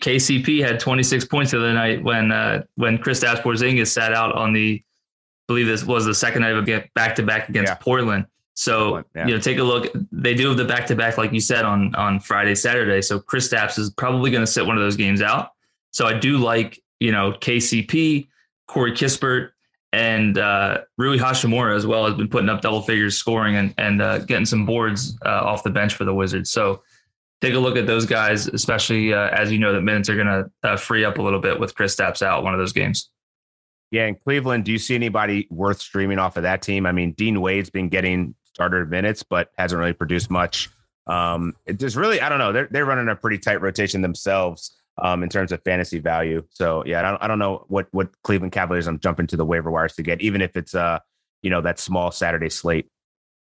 KCP 0.00 0.64
had 0.64 0.80
26 0.80 1.26
points 1.26 1.50
the 1.50 1.58
other 1.58 1.72
night 1.72 2.02
when 2.02 2.32
uh, 2.32 2.62
when 2.76 2.98
Kristaps 2.98 3.42
Porzingis 3.42 3.88
sat 3.88 4.12
out 4.12 4.34
on 4.34 4.52
the, 4.52 4.82
I 4.82 4.84
believe 5.46 5.66
this 5.66 5.84
was 5.84 6.06
the 6.06 6.14
second 6.14 6.42
night 6.42 6.52
of 6.52 6.66
a 6.66 6.84
back 6.94 7.14
to 7.16 7.22
back 7.22 7.48
against 7.48 7.70
yeah. 7.70 7.76
Portland. 7.76 8.26
So 8.54 9.04
yeah. 9.14 9.26
you 9.26 9.34
know, 9.34 9.40
take 9.40 9.58
a 9.58 9.62
look. 9.62 9.92
They 10.10 10.34
do 10.34 10.48
have 10.48 10.56
the 10.56 10.64
back 10.64 10.86
to 10.86 10.96
back, 10.96 11.18
like 11.18 11.32
you 11.32 11.40
said, 11.40 11.64
on 11.64 11.94
on 11.94 12.20
Friday, 12.20 12.54
Saturday. 12.54 13.02
So 13.02 13.20
Kristaps 13.20 13.78
is 13.78 13.90
probably 13.90 14.30
going 14.30 14.42
to 14.42 14.50
sit 14.50 14.66
one 14.66 14.76
of 14.76 14.82
those 14.82 14.96
games 14.96 15.22
out. 15.22 15.50
So 15.90 16.06
I 16.06 16.18
do 16.18 16.38
like 16.38 16.82
you 17.00 17.12
know 17.12 17.32
KCP, 17.32 18.28
Corey 18.66 18.92
Kispert, 18.92 19.50
and 19.92 20.38
uh, 20.38 20.78
Rui 20.96 21.18
Hachimura 21.18 21.76
as 21.76 21.86
well 21.86 22.06
has 22.06 22.14
been 22.14 22.28
putting 22.28 22.48
up 22.48 22.62
double 22.62 22.82
figures 22.82 23.16
scoring 23.16 23.56
and 23.56 23.74
and 23.78 24.00
uh, 24.00 24.18
getting 24.18 24.46
some 24.46 24.64
boards 24.64 25.18
uh, 25.24 25.28
off 25.28 25.62
the 25.62 25.70
bench 25.70 25.94
for 25.94 26.04
the 26.04 26.14
Wizards. 26.14 26.50
So 26.50 26.82
take 27.40 27.54
a 27.54 27.58
look 27.58 27.76
at 27.76 27.86
those 27.86 28.06
guys, 28.06 28.46
especially 28.48 29.12
uh, 29.12 29.28
as 29.28 29.52
you 29.52 29.58
know 29.58 29.72
that 29.72 29.82
minutes 29.82 30.08
are 30.08 30.16
going 30.16 30.26
to 30.26 30.50
uh, 30.62 30.76
free 30.76 31.04
up 31.04 31.18
a 31.18 31.22
little 31.22 31.40
bit 31.40 31.60
with 31.60 31.74
Kristaps 31.74 32.22
out 32.22 32.42
one 32.42 32.54
of 32.54 32.60
those 32.60 32.72
games. 32.72 33.10
Yeah, 33.90 34.06
in 34.06 34.14
Cleveland, 34.14 34.64
do 34.64 34.72
you 34.72 34.78
see 34.78 34.94
anybody 34.94 35.46
worth 35.50 35.80
streaming 35.80 36.18
off 36.18 36.38
of 36.38 36.44
that 36.44 36.62
team? 36.62 36.86
I 36.86 36.92
mean, 36.92 37.12
Dean 37.12 37.42
Wade's 37.42 37.68
been 37.68 37.90
getting 37.90 38.34
starter 38.54 38.86
minutes, 38.86 39.22
but 39.22 39.50
hasn't 39.58 39.78
really 39.78 39.92
produced 39.92 40.30
much. 40.30 40.70
Um, 41.06 41.54
there's 41.66 41.96
really, 41.96 42.18
I 42.20 42.30
don't 42.30 42.38
know, 42.38 42.52
they're, 42.52 42.68
they're 42.70 42.86
running 42.86 43.08
a 43.08 43.16
pretty 43.16 43.38
tight 43.38 43.60
rotation 43.60 44.00
themselves 44.00 44.81
um, 44.98 45.22
in 45.22 45.28
terms 45.28 45.52
of 45.52 45.62
fantasy 45.62 45.98
value. 45.98 46.42
So 46.50 46.84
yeah, 46.86 47.00
I 47.00 47.02
don't, 47.02 47.22
I 47.22 47.28
don't 47.28 47.38
know 47.38 47.64
what, 47.68 47.88
what 47.92 48.10
Cleveland 48.22 48.52
Cavaliers 48.52 48.86
I'm 48.86 48.98
jumping 48.98 49.26
to 49.28 49.36
the 49.36 49.44
waiver 49.44 49.70
wires 49.70 49.94
to 49.96 50.02
get, 50.02 50.20
even 50.20 50.42
if 50.42 50.56
it's, 50.56 50.74
uh, 50.74 50.98
you 51.42 51.50
know, 51.50 51.60
that 51.62 51.78
small 51.78 52.10
Saturday 52.10 52.50
slate. 52.50 52.88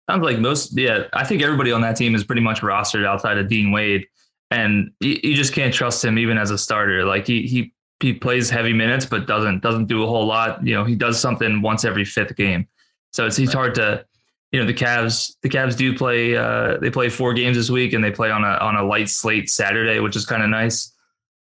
Sounds 0.09 0.23
like 0.23 0.39
most, 0.39 0.77
yeah, 0.77 1.03
I 1.13 1.23
think 1.23 1.41
everybody 1.41 1.71
on 1.71 1.81
that 1.81 1.95
team 1.95 2.15
is 2.15 2.23
pretty 2.23 2.41
much 2.41 2.61
rostered 2.61 3.05
outside 3.05 3.37
of 3.37 3.47
Dean 3.47 3.71
Wade. 3.71 4.07
And 4.49 4.91
you, 4.99 5.19
you 5.23 5.35
just 5.35 5.53
can't 5.53 5.73
trust 5.73 6.03
him 6.03 6.17
even 6.17 6.37
as 6.37 6.51
a 6.51 6.57
starter. 6.57 7.05
Like 7.05 7.25
he, 7.25 7.47
he, 7.47 7.73
he 7.99 8.13
plays 8.13 8.49
heavy 8.49 8.73
minutes, 8.73 9.05
but 9.05 9.27
doesn't, 9.27 9.61
doesn't 9.61 9.85
do 9.85 10.03
a 10.03 10.07
whole 10.07 10.25
lot. 10.25 10.65
You 10.65 10.75
know, 10.75 10.83
he 10.83 10.95
does 10.95 11.19
something 11.19 11.61
once 11.61 11.85
every 11.85 12.05
fifth 12.05 12.35
game. 12.35 12.67
So 13.13 13.25
it's, 13.25 13.37
he's 13.37 13.53
hard 13.53 13.75
to, 13.75 14.05
you 14.51 14.59
know 14.59 14.65
the 14.65 14.73
Cavs 14.73 15.35
the 15.43 15.49
Cavs 15.49 15.77
do 15.77 15.97
play 15.97 16.35
uh, 16.35 16.77
they 16.77 16.89
play 16.89 17.09
four 17.09 17.33
games 17.33 17.55
this 17.55 17.69
week 17.69 17.93
and 17.93 18.03
they 18.03 18.11
play 18.11 18.31
on 18.31 18.43
a 18.43 18.57
on 18.57 18.75
a 18.75 18.83
light 18.83 19.09
slate 19.09 19.49
Saturday, 19.49 19.99
which 19.99 20.15
is 20.15 20.25
kind 20.25 20.43
of 20.43 20.49
nice. 20.49 20.91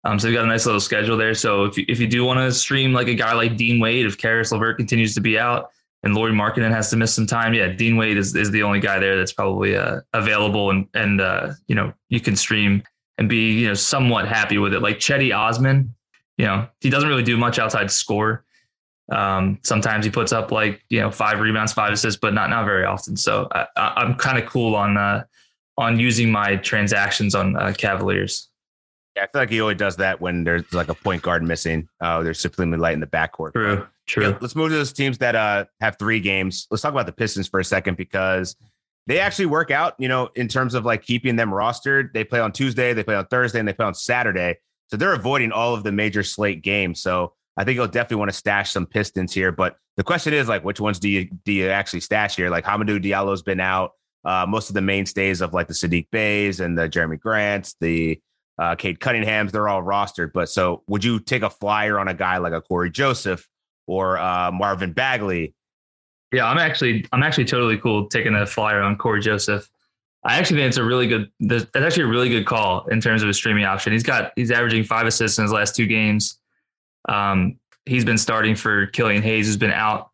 Um, 0.05 0.19
so 0.19 0.27
they've 0.27 0.35
got 0.35 0.45
a 0.45 0.47
nice 0.47 0.65
little 0.65 0.79
schedule 0.79 1.17
there. 1.17 1.33
So 1.33 1.65
if 1.65 1.77
you, 1.77 1.85
if 1.89 1.99
you 1.99 2.07
do 2.07 2.23
want 2.23 2.37
to 2.37 2.51
stream 2.51 2.93
like 2.93 3.07
a 3.07 3.15
guy 3.15 3.33
like 3.33 3.57
Dean 3.57 3.79
Wade, 3.79 4.05
if 4.05 4.17
Caris 4.17 4.51
LeVert 4.51 4.77
continues 4.77 5.15
to 5.15 5.21
be 5.21 5.37
out, 5.37 5.71
and 6.03 6.13
Lauri 6.13 6.31
Markkanen 6.31 6.69
has 6.69 6.91
to 6.91 6.97
miss 6.97 7.13
some 7.13 7.25
time. 7.25 7.55
Yeah, 7.55 7.69
Dean 7.69 7.97
Wade 7.97 8.17
is, 8.17 8.35
is 8.35 8.51
the 8.51 8.61
only 8.61 8.79
guy 8.79 8.99
there 8.99 9.17
that's 9.17 9.33
probably 9.33 9.75
uh, 9.75 10.01
available 10.13 10.69
and 10.69 10.87
and 10.93 11.19
uh, 11.19 11.53
you 11.67 11.75
know 11.75 11.91
you 12.09 12.21
can 12.21 12.35
stream 12.35 12.83
and 13.17 13.27
be 13.27 13.53
you 13.53 13.67
know 13.67 13.73
somewhat 13.73 14.27
happy 14.27 14.59
with 14.59 14.73
it. 14.73 14.81
Like 14.81 14.99
Cedi 14.99 15.35
Osman, 15.35 15.93
you 16.37 16.45
know 16.45 16.67
he 16.79 16.91
doesn't 16.91 17.09
really 17.09 17.23
do 17.23 17.37
much 17.37 17.57
outside 17.57 17.89
score. 17.89 18.45
Um, 19.11 19.59
sometimes 19.63 20.05
he 20.05 20.11
puts 20.11 20.31
up 20.31 20.51
like 20.51 20.83
you 20.89 20.99
know 20.99 21.09
five 21.09 21.39
rebounds, 21.39 21.73
five 21.73 21.91
assists, 21.91 22.19
but 22.19 22.35
not 22.35 22.51
not 22.51 22.65
very 22.65 22.85
often. 22.85 23.17
So 23.17 23.49
I, 23.51 24.03
am 24.03 24.13
kind 24.15 24.37
of 24.37 24.47
cool 24.47 24.75
on 24.75 24.97
uh, 24.97 25.23
on 25.77 25.99
using 25.99 26.31
my 26.31 26.57
transactions 26.57 27.33
on 27.33 27.55
uh, 27.55 27.73
Cavaliers. 27.75 28.49
Yeah, 29.15 29.23
I 29.23 29.27
feel 29.27 29.41
like 29.41 29.49
he 29.49 29.61
always 29.61 29.77
does 29.77 29.95
that 29.97 30.19
when 30.19 30.43
there's 30.43 30.73
like 30.73 30.89
a 30.89 30.93
point 30.93 31.21
guard 31.21 31.41
missing. 31.43 31.87
Uh, 32.01 32.21
there's 32.21 32.39
supremely 32.39 32.77
light 32.77 32.93
in 32.93 32.99
the 32.99 33.07
backcourt. 33.07 33.53
True, 33.53 33.87
true. 34.05 34.29
Yeah, 34.29 34.37
let's 34.41 34.55
move 34.55 34.69
to 34.69 34.75
those 34.75 34.91
teams 34.91 35.17
that 35.19 35.35
uh, 35.35 35.65
have 35.79 35.97
three 35.97 36.19
games. 36.19 36.67
Let's 36.69 36.81
talk 36.81 36.91
about 36.91 37.05
the 37.05 37.13
Pistons 37.13 37.47
for 37.47 37.59
a 37.59 37.65
second 37.65 37.95
because 37.95 38.55
they 39.07 39.19
actually 39.19 39.45
work 39.45 39.71
out, 39.71 39.95
you 39.99 40.07
know, 40.07 40.29
in 40.35 40.47
terms 40.47 40.73
of 40.73 40.83
like 40.83 41.03
keeping 41.03 41.35
them 41.37 41.49
rostered. 41.49 42.11
They 42.13 42.23
play 42.23 42.39
on 42.39 42.51
Tuesday, 42.51 42.93
they 42.93 43.03
play 43.03 43.15
on 43.15 43.25
Thursday, 43.27 43.59
and 43.59 43.67
they 43.67 43.73
play 43.73 43.85
on 43.85 43.93
Saturday. 43.93 44.57
So 44.87 44.97
they're 44.97 45.13
avoiding 45.13 45.51
all 45.51 45.73
of 45.73 45.83
the 45.83 45.91
major 45.91 46.23
slate 46.23 46.61
games. 46.61 47.01
So 47.01 47.33
I 47.57 47.63
think 47.63 47.75
you'll 47.75 47.87
definitely 47.87 48.17
want 48.17 48.31
to 48.31 48.37
stash 48.37 48.71
some 48.71 48.85
Pistons 48.85 49.33
here. 49.33 49.51
But 49.51 49.77
the 49.97 50.03
question 50.03 50.33
is 50.33 50.47
like, 50.49 50.65
which 50.65 50.79
ones 50.81 50.99
do 50.99 51.07
you 51.07 51.29
do 51.45 51.53
you 51.53 51.69
actually 51.69 52.01
stash 52.01 52.35
here? 52.35 52.49
Like 52.49 52.65
Hamidou 52.65 53.01
Diallo's 53.01 53.43
been 53.43 53.59
out. 53.59 53.91
Uh, 54.25 54.45
most 54.47 54.69
of 54.69 54.73
the 54.73 54.81
mainstays 54.81 55.39
of 55.41 55.53
like 55.53 55.67
the 55.67 55.73
Saddiq 55.73 56.07
Beys 56.11 56.59
and 56.59 56.77
the 56.77 56.89
Jerami 56.89 57.19
Grants, 57.19 57.75
the 57.79 58.19
uh, 58.57 58.75
Cade 58.75 58.99
Cunningham's, 58.99 59.51
they're 59.51 59.67
all 59.67 59.83
rostered. 59.83 60.31
But 60.33 60.49
so 60.49 60.83
would 60.87 61.03
you 61.03 61.19
take 61.19 61.41
a 61.41 61.49
flyer 61.49 61.99
on 61.99 62.07
a 62.07 62.13
guy 62.13 62.37
like 62.37 62.53
a 62.53 62.61
Cory 62.61 62.89
Joseph 62.89 63.47
or 63.87 64.17
uh, 64.17 64.51
Marvin 64.51 64.93
Bagley? 64.93 65.53
Yeah, 66.31 66.47
I'm 66.47 66.57
actually 66.57 67.05
I'm 67.13 67.23
actually 67.23 67.45
totally 67.45 67.77
cool 67.77 68.07
taking 68.07 68.35
a 68.35 68.45
flyer 68.45 68.81
on 68.81 68.97
Cory 68.97 69.21
Joseph. 69.21 69.69
I 70.23 70.37
actually 70.37 70.57
think 70.57 70.69
it's 70.69 70.77
a 70.77 70.83
really 70.83 71.07
good. 71.07 71.31
That's 71.39 71.65
actually 71.75 72.03
a 72.03 72.07
really 72.07 72.29
good 72.29 72.45
call 72.45 72.87
in 72.87 72.99
terms 72.99 73.21
of 73.21 73.29
a 73.29 73.33
streaming 73.33 73.63
option. 73.63 73.93
He's 73.93 74.03
got 74.03 74.31
he's 74.35 74.51
averaging 74.51 74.83
five 74.83 75.05
assists 75.05 75.37
in 75.37 75.43
his 75.43 75.51
last 75.51 75.75
two 75.75 75.85
games. 75.85 76.39
Um, 77.07 77.59
he's 77.85 78.03
been 78.03 78.17
starting 78.17 78.55
for 78.55 78.87
Killian 78.87 79.21
Hayes, 79.21 79.45
who's 79.45 79.57
been 79.57 79.71
out. 79.71 80.09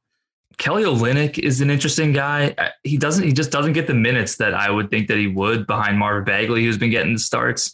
Kelly 0.57 0.83
Olynyk 0.83 1.39
is 1.39 1.61
an 1.61 1.71
interesting 1.71 2.11
guy. 2.11 2.55
He 2.83 2.97
doesn't. 2.97 3.23
He 3.23 3.31
just 3.31 3.51
doesn't 3.51 3.73
get 3.73 3.87
the 3.87 3.93
minutes 3.93 4.35
that 4.35 4.53
I 4.53 4.69
would 4.69 4.91
think 4.91 5.07
that 5.07 5.17
he 5.17 5.27
would 5.27 5.65
behind 5.65 5.97
Marvin 5.97 6.25
Bagley, 6.25 6.65
who's 6.65 6.77
been 6.77 6.91
getting 6.91 7.13
the 7.13 7.19
starts. 7.19 7.73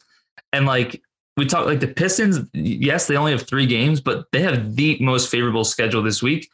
And 0.53 0.65
like 0.65 1.01
we 1.35 1.45
talk, 1.45 1.65
like 1.65 1.79
the 1.79 1.87
Pistons, 1.87 2.39
yes, 2.53 3.07
they 3.07 3.15
only 3.15 3.31
have 3.31 3.43
three 3.43 3.65
games, 3.65 4.01
but 4.01 4.25
they 4.31 4.41
have 4.41 4.75
the 4.75 4.97
most 4.99 5.29
favorable 5.29 5.63
schedule 5.63 6.01
this 6.01 6.21
week. 6.21 6.49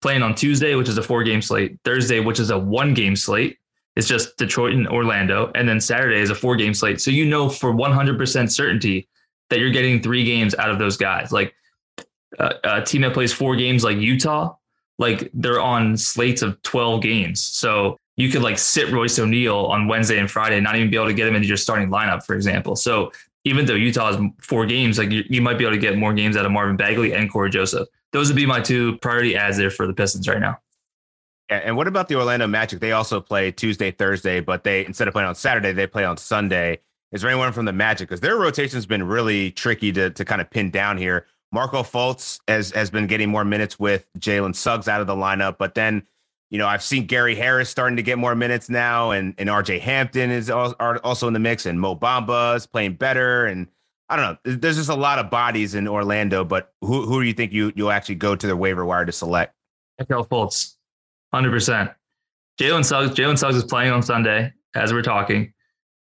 Playing 0.00 0.22
on 0.22 0.34
Tuesday, 0.34 0.74
which 0.74 0.88
is 0.88 0.98
a 0.98 1.02
four 1.02 1.22
game 1.22 1.40
slate, 1.40 1.78
Thursday, 1.84 2.18
which 2.18 2.40
is 2.40 2.50
a 2.50 2.58
one 2.58 2.92
game 2.92 3.14
slate. 3.14 3.58
It's 3.94 4.08
just 4.08 4.36
Detroit 4.36 4.72
and 4.72 4.88
Orlando. 4.88 5.52
And 5.54 5.68
then 5.68 5.80
Saturday 5.80 6.20
is 6.20 6.30
a 6.30 6.34
four 6.34 6.56
game 6.56 6.74
slate. 6.74 7.00
So 7.00 7.10
you 7.10 7.24
know 7.26 7.48
for 7.48 7.72
100% 7.72 8.50
certainty 8.50 9.08
that 9.50 9.60
you're 9.60 9.70
getting 9.70 10.00
three 10.00 10.24
games 10.24 10.54
out 10.56 10.70
of 10.70 10.78
those 10.78 10.96
guys. 10.96 11.30
Like 11.30 11.54
uh, 12.38 12.54
a 12.64 12.82
team 12.82 13.02
that 13.02 13.12
plays 13.12 13.32
four 13.32 13.54
games 13.54 13.84
like 13.84 13.98
Utah, 13.98 14.54
like 14.98 15.30
they're 15.34 15.60
on 15.60 15.96
slates 15.96 16.42
of 16.42 16.60
12 16.62 17.02
games. 17.02 17.42
So 17.42 17.98
you 18.16 18.30
could 18.30 18.42
like 18.42 18.58
sit 18.58 18.90
Royce 18.90 19.18
O'Neale 19.18 19.66
on 19.66 19.88
Wednesday 19.88 20.18
and 20.18 20.30
Friday, 20.30 20.56
and 20.56 20.64
not 20.64 20.76
even 20.76 20.90
be 20.90 20.96
able 20.96 21.08
to 21.08 21.14
get 21.14 21.28
him 21.28 21.34
into 21.34 21.48
your 21.48 21.56
starting 21.56 21.88
lineup, 21.88 22.24
for 22.24 22.34
example. 22.34 22.76
So 22.76 23.12
even 23.44 23.66
though 23.66 23.74
Utah 23.74 24.12
has 24.12 24.30
four 24.40 24.66
games, 24.66 24.98
like 24.98 25.10
you, 25.10 25.24
you 25.28 25.42
might 25.42 25.58
be 25.58 25.64
able 25.64 25.74
to 25.74 25.80
get 25.80 25.96
more 25.96 26.12
games 26.12 26.36
out 26.36 26.46
of 26.46 26.52
Marvin 26.52 26.76
Bagley 26.76 27.12
and 27.12 27.30
Cory 27.30 27.50
Joseph. 27.50 27.88
Those 28.12 28.28
would 28.28 28.36
be 28.36 28.46
my 28.46 28.60
two 28.60 28.98
priority 28.98 29.36
ads 29.36 29.56
there 29.56 29.70
for 29.70 29.86
the 29.86 29.94
Pistons 29.94 30.28
right 30.28 30.40
now. 30.40 30.58
Yeah, 31.50 31.58
and 31.64 31.76
what 31.76 31.88
about 31.88 32.08
the 32.08 32.14
Orlando 32.14 32.46
Magic? 32.46 32.80
They 32.80 32.92
also 32.92 33.20
play 33.20 33.50
Tuesday, 33.50 33.90
Thursday, 33.90 34.40
but 34.40 34.64
they 34.64 34.86
instead 34.86 35.08
of 35.08 35.12
playing 35.12 35.28
on 35.28 35.34
Saturday, 35.34 35.72
they 35.72 35.86
play 35.86 36.04
on 36.04 36.16
Sunday. 36.16 36.78
Is 37.10 37.20
there 37.20 37.30
anyone 37.30 37.52
from 37.52 37.66
the 37.66 37.72
Magic? 37.72 38.08
Because 38.08 38.20
their 38.20 38.36
rotation 38.36 38.76
has 38.76 38.86
been 38.86 39.02
really 39.02 39.50
tricky 39.50 39.92
to 39.92 40.10
to 40.10 40.24
kind 40.24 40.40
of 40.40 40.50
pin 40.50 40.70
down 40.70 40.98
here. 40.98 41.26
Markelle 41.52 41.84
Fultz 41.84 42.40
has 42.48 42.70
has 42.70 42.90
been 42.90 43.06
getting 43.06 43.28
more 43.28 43.44
minutes 43.44 43.78
with 43.78 44.08
Jalen 44.18 44.54
Suggs 44.54 44.88
out 44.88 45.00
of 45.00 45.06
the 45.06 45.14
lineup, 45.14 45.58
but 45.58 45.74
then 45.74 46.06
you 46.52 46.58
know, 46.58 46.66
I've 46.66 46.82
seen 46.82 47.06
Gary 47.06 47.34
Harris 47.34 47.70
starting 47.70 47.96
to 47.96 48.02
get 48.02 48.18
more 48.18 48.34
minutes 48.34 48.68
now, 48.68 49.10
and 49.10 49.34
and 49.38 49.48
RJ 49.48 49.80
Hampton 49.80 50.30
is 50.30 50.50
also 50.50 51.26
in 51.26 51.32
the 51.32 51.40
mix, 51.40 51.64
and 51.64 51.80
Mo 51.80 51.96
Bamba 51.96 52.56
is 52.56 52.66
playing 52.66 52.96
better, 52.96 53.46
and 53.46 53.68
I 54.10 54.16
don't 54.16 54.44
know. 54.44 54.56
There's 54.56 54.76
just 54.76 54.90
a 54.90 54.94
lot 54.94 55.18
of 55.18 55.30
bodies 55.30 55.74
in 55.74 55.88
Orlando, 55.88 56.44
but 56.44 56.74
who 56.82 57.06
who 57.06 57.22
do 57.22 57.26
you 57.26 57.32
think 57.32 57.54
you 57.54 57.72
you'll 57.74 57.90
actually 57.90 58.16
go 58.16 58.36
to 58.36 58.46
the 58.46 58.54
waiver 58.54 58.84
wire 58.84 59.06
to 59.06 59.12
select? 59.12 59.54
Markelle 59.98 60.26
Fultz, 60.26 60.74
hundred 61.32 61.52
percent. 61.52 61.90
Jalen 62.60 62.84
Suggs, 62.84 63.14
Jalen 63.14 63.38
Suggs 63.38 63.56
is 63.56 63.64
playing 63.64 63.90
on 63.90 64.02
Sunday 64.02 64.52
as 64.74 64.92
we're 64.92 65.00
talking, 65.00 65.54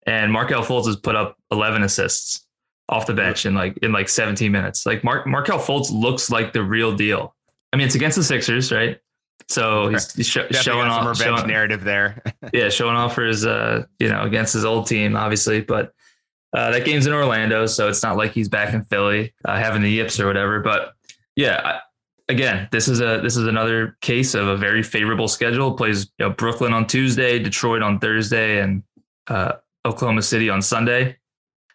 and 0.05 0.34
Markelle 0.34 0.63
Fultz 0.63 0.86
has 0.86 0.98
put 0.98 1.15
up 1.15 1.38
11 1.51 1.81
assists 1.84 2.46
off 2.89 3.05
the 3.05 3.13
bench 3.13 3.46
in 3.46 3.53
like 3.55 3.77
in 3.77 3.93
like 3.93 4.10
17 4.10 4.51
minutes. 4.51 4.86
Like 4.86 5.01
Mark 5.01 5.25
Markelle 5.27 5.60
Fultz 5.60 5.93
looks 5.93 6.29
like 6.29 6.51
the 6.51 6.62
real 6.62 6.93
deal. 6.93 7.38
I 7.72 7.77
mean, 7.77 7.86
it's 7.86 7.96
against 7.96 8.17
the 8.17 8.24
Sixers, 8.25 8.70
right? 8.70 9.00
So 9.48 9.89
he's, 9.89 10.13
he's 10.13 10.27
sh- 10.27 10.39
showing 10.51 10.88
off 10.88 11.07
revenge 11.07 11.39
showing, 11.39 11.48
narrative 11.48 11.83
there. 11.83 12.21
yeah, 12.53 12.69
showing 12.69 12.95
off 12.95 13.15
for 13.15 13.25
his 13.25 13.45
uh, 13.45 13.86
you 14.00 14.10
know, 14.10 14.21
against 14.21 14.53
his 14.53 14.65
old 14.65 14.88
team, 14.88 15.15
obviously. 15.15 15.62
But 15.62 15.93
uh, 16.53 16.71
that 16.71 16.86
game's 16.86 17.07
in 17.07 17.13
Orlando, 17.13 17.65
so 17.65 17.88
it's 17.88 18.03
not 18.03 18.17
like 18.17 18.31
he's 18.31 18.50
back 18.50 18.74
in 18.74 18.83
Philly 18.83 19.33
uh, 19.45 19.57
having 19.57 19.81
the 19.81 19.89
yips 19.89 20.19
or 20.19 20.27
whatever. 20.27 20.60
But 20.60 20.93
yeah, 21.36 21.62
I, 21.63 21.79
again, 22.31 22.67
this 22.71 22.88
is 22.88 23.01
a 23.01 23.19
this 23.21 23.38
is 23.38 23.48
another 23.48 23.98
case 24.01 24.33
of 24.33 24.48
a 24.48 24.57
very 24.57 24.83
favorable 24.83 25.27
schedule. 25.27 25.74
Plays 25.74 26.12
you 26.17 26.27
know, 26.27 26.31
Brooklyn 26.31 26.74
on 26.74 26.88
Tuesday, 26.88 27.39
Detroit 27.39 27.81
on 27.81 28.00
Thursday, 28.00 28.60
and 28.62 28.83
uh, 29.27 29.53
Oklahoma 29.86 30.21
City 30.21 30.50
on 30.50 30.62
Sunday. 30.62 31.17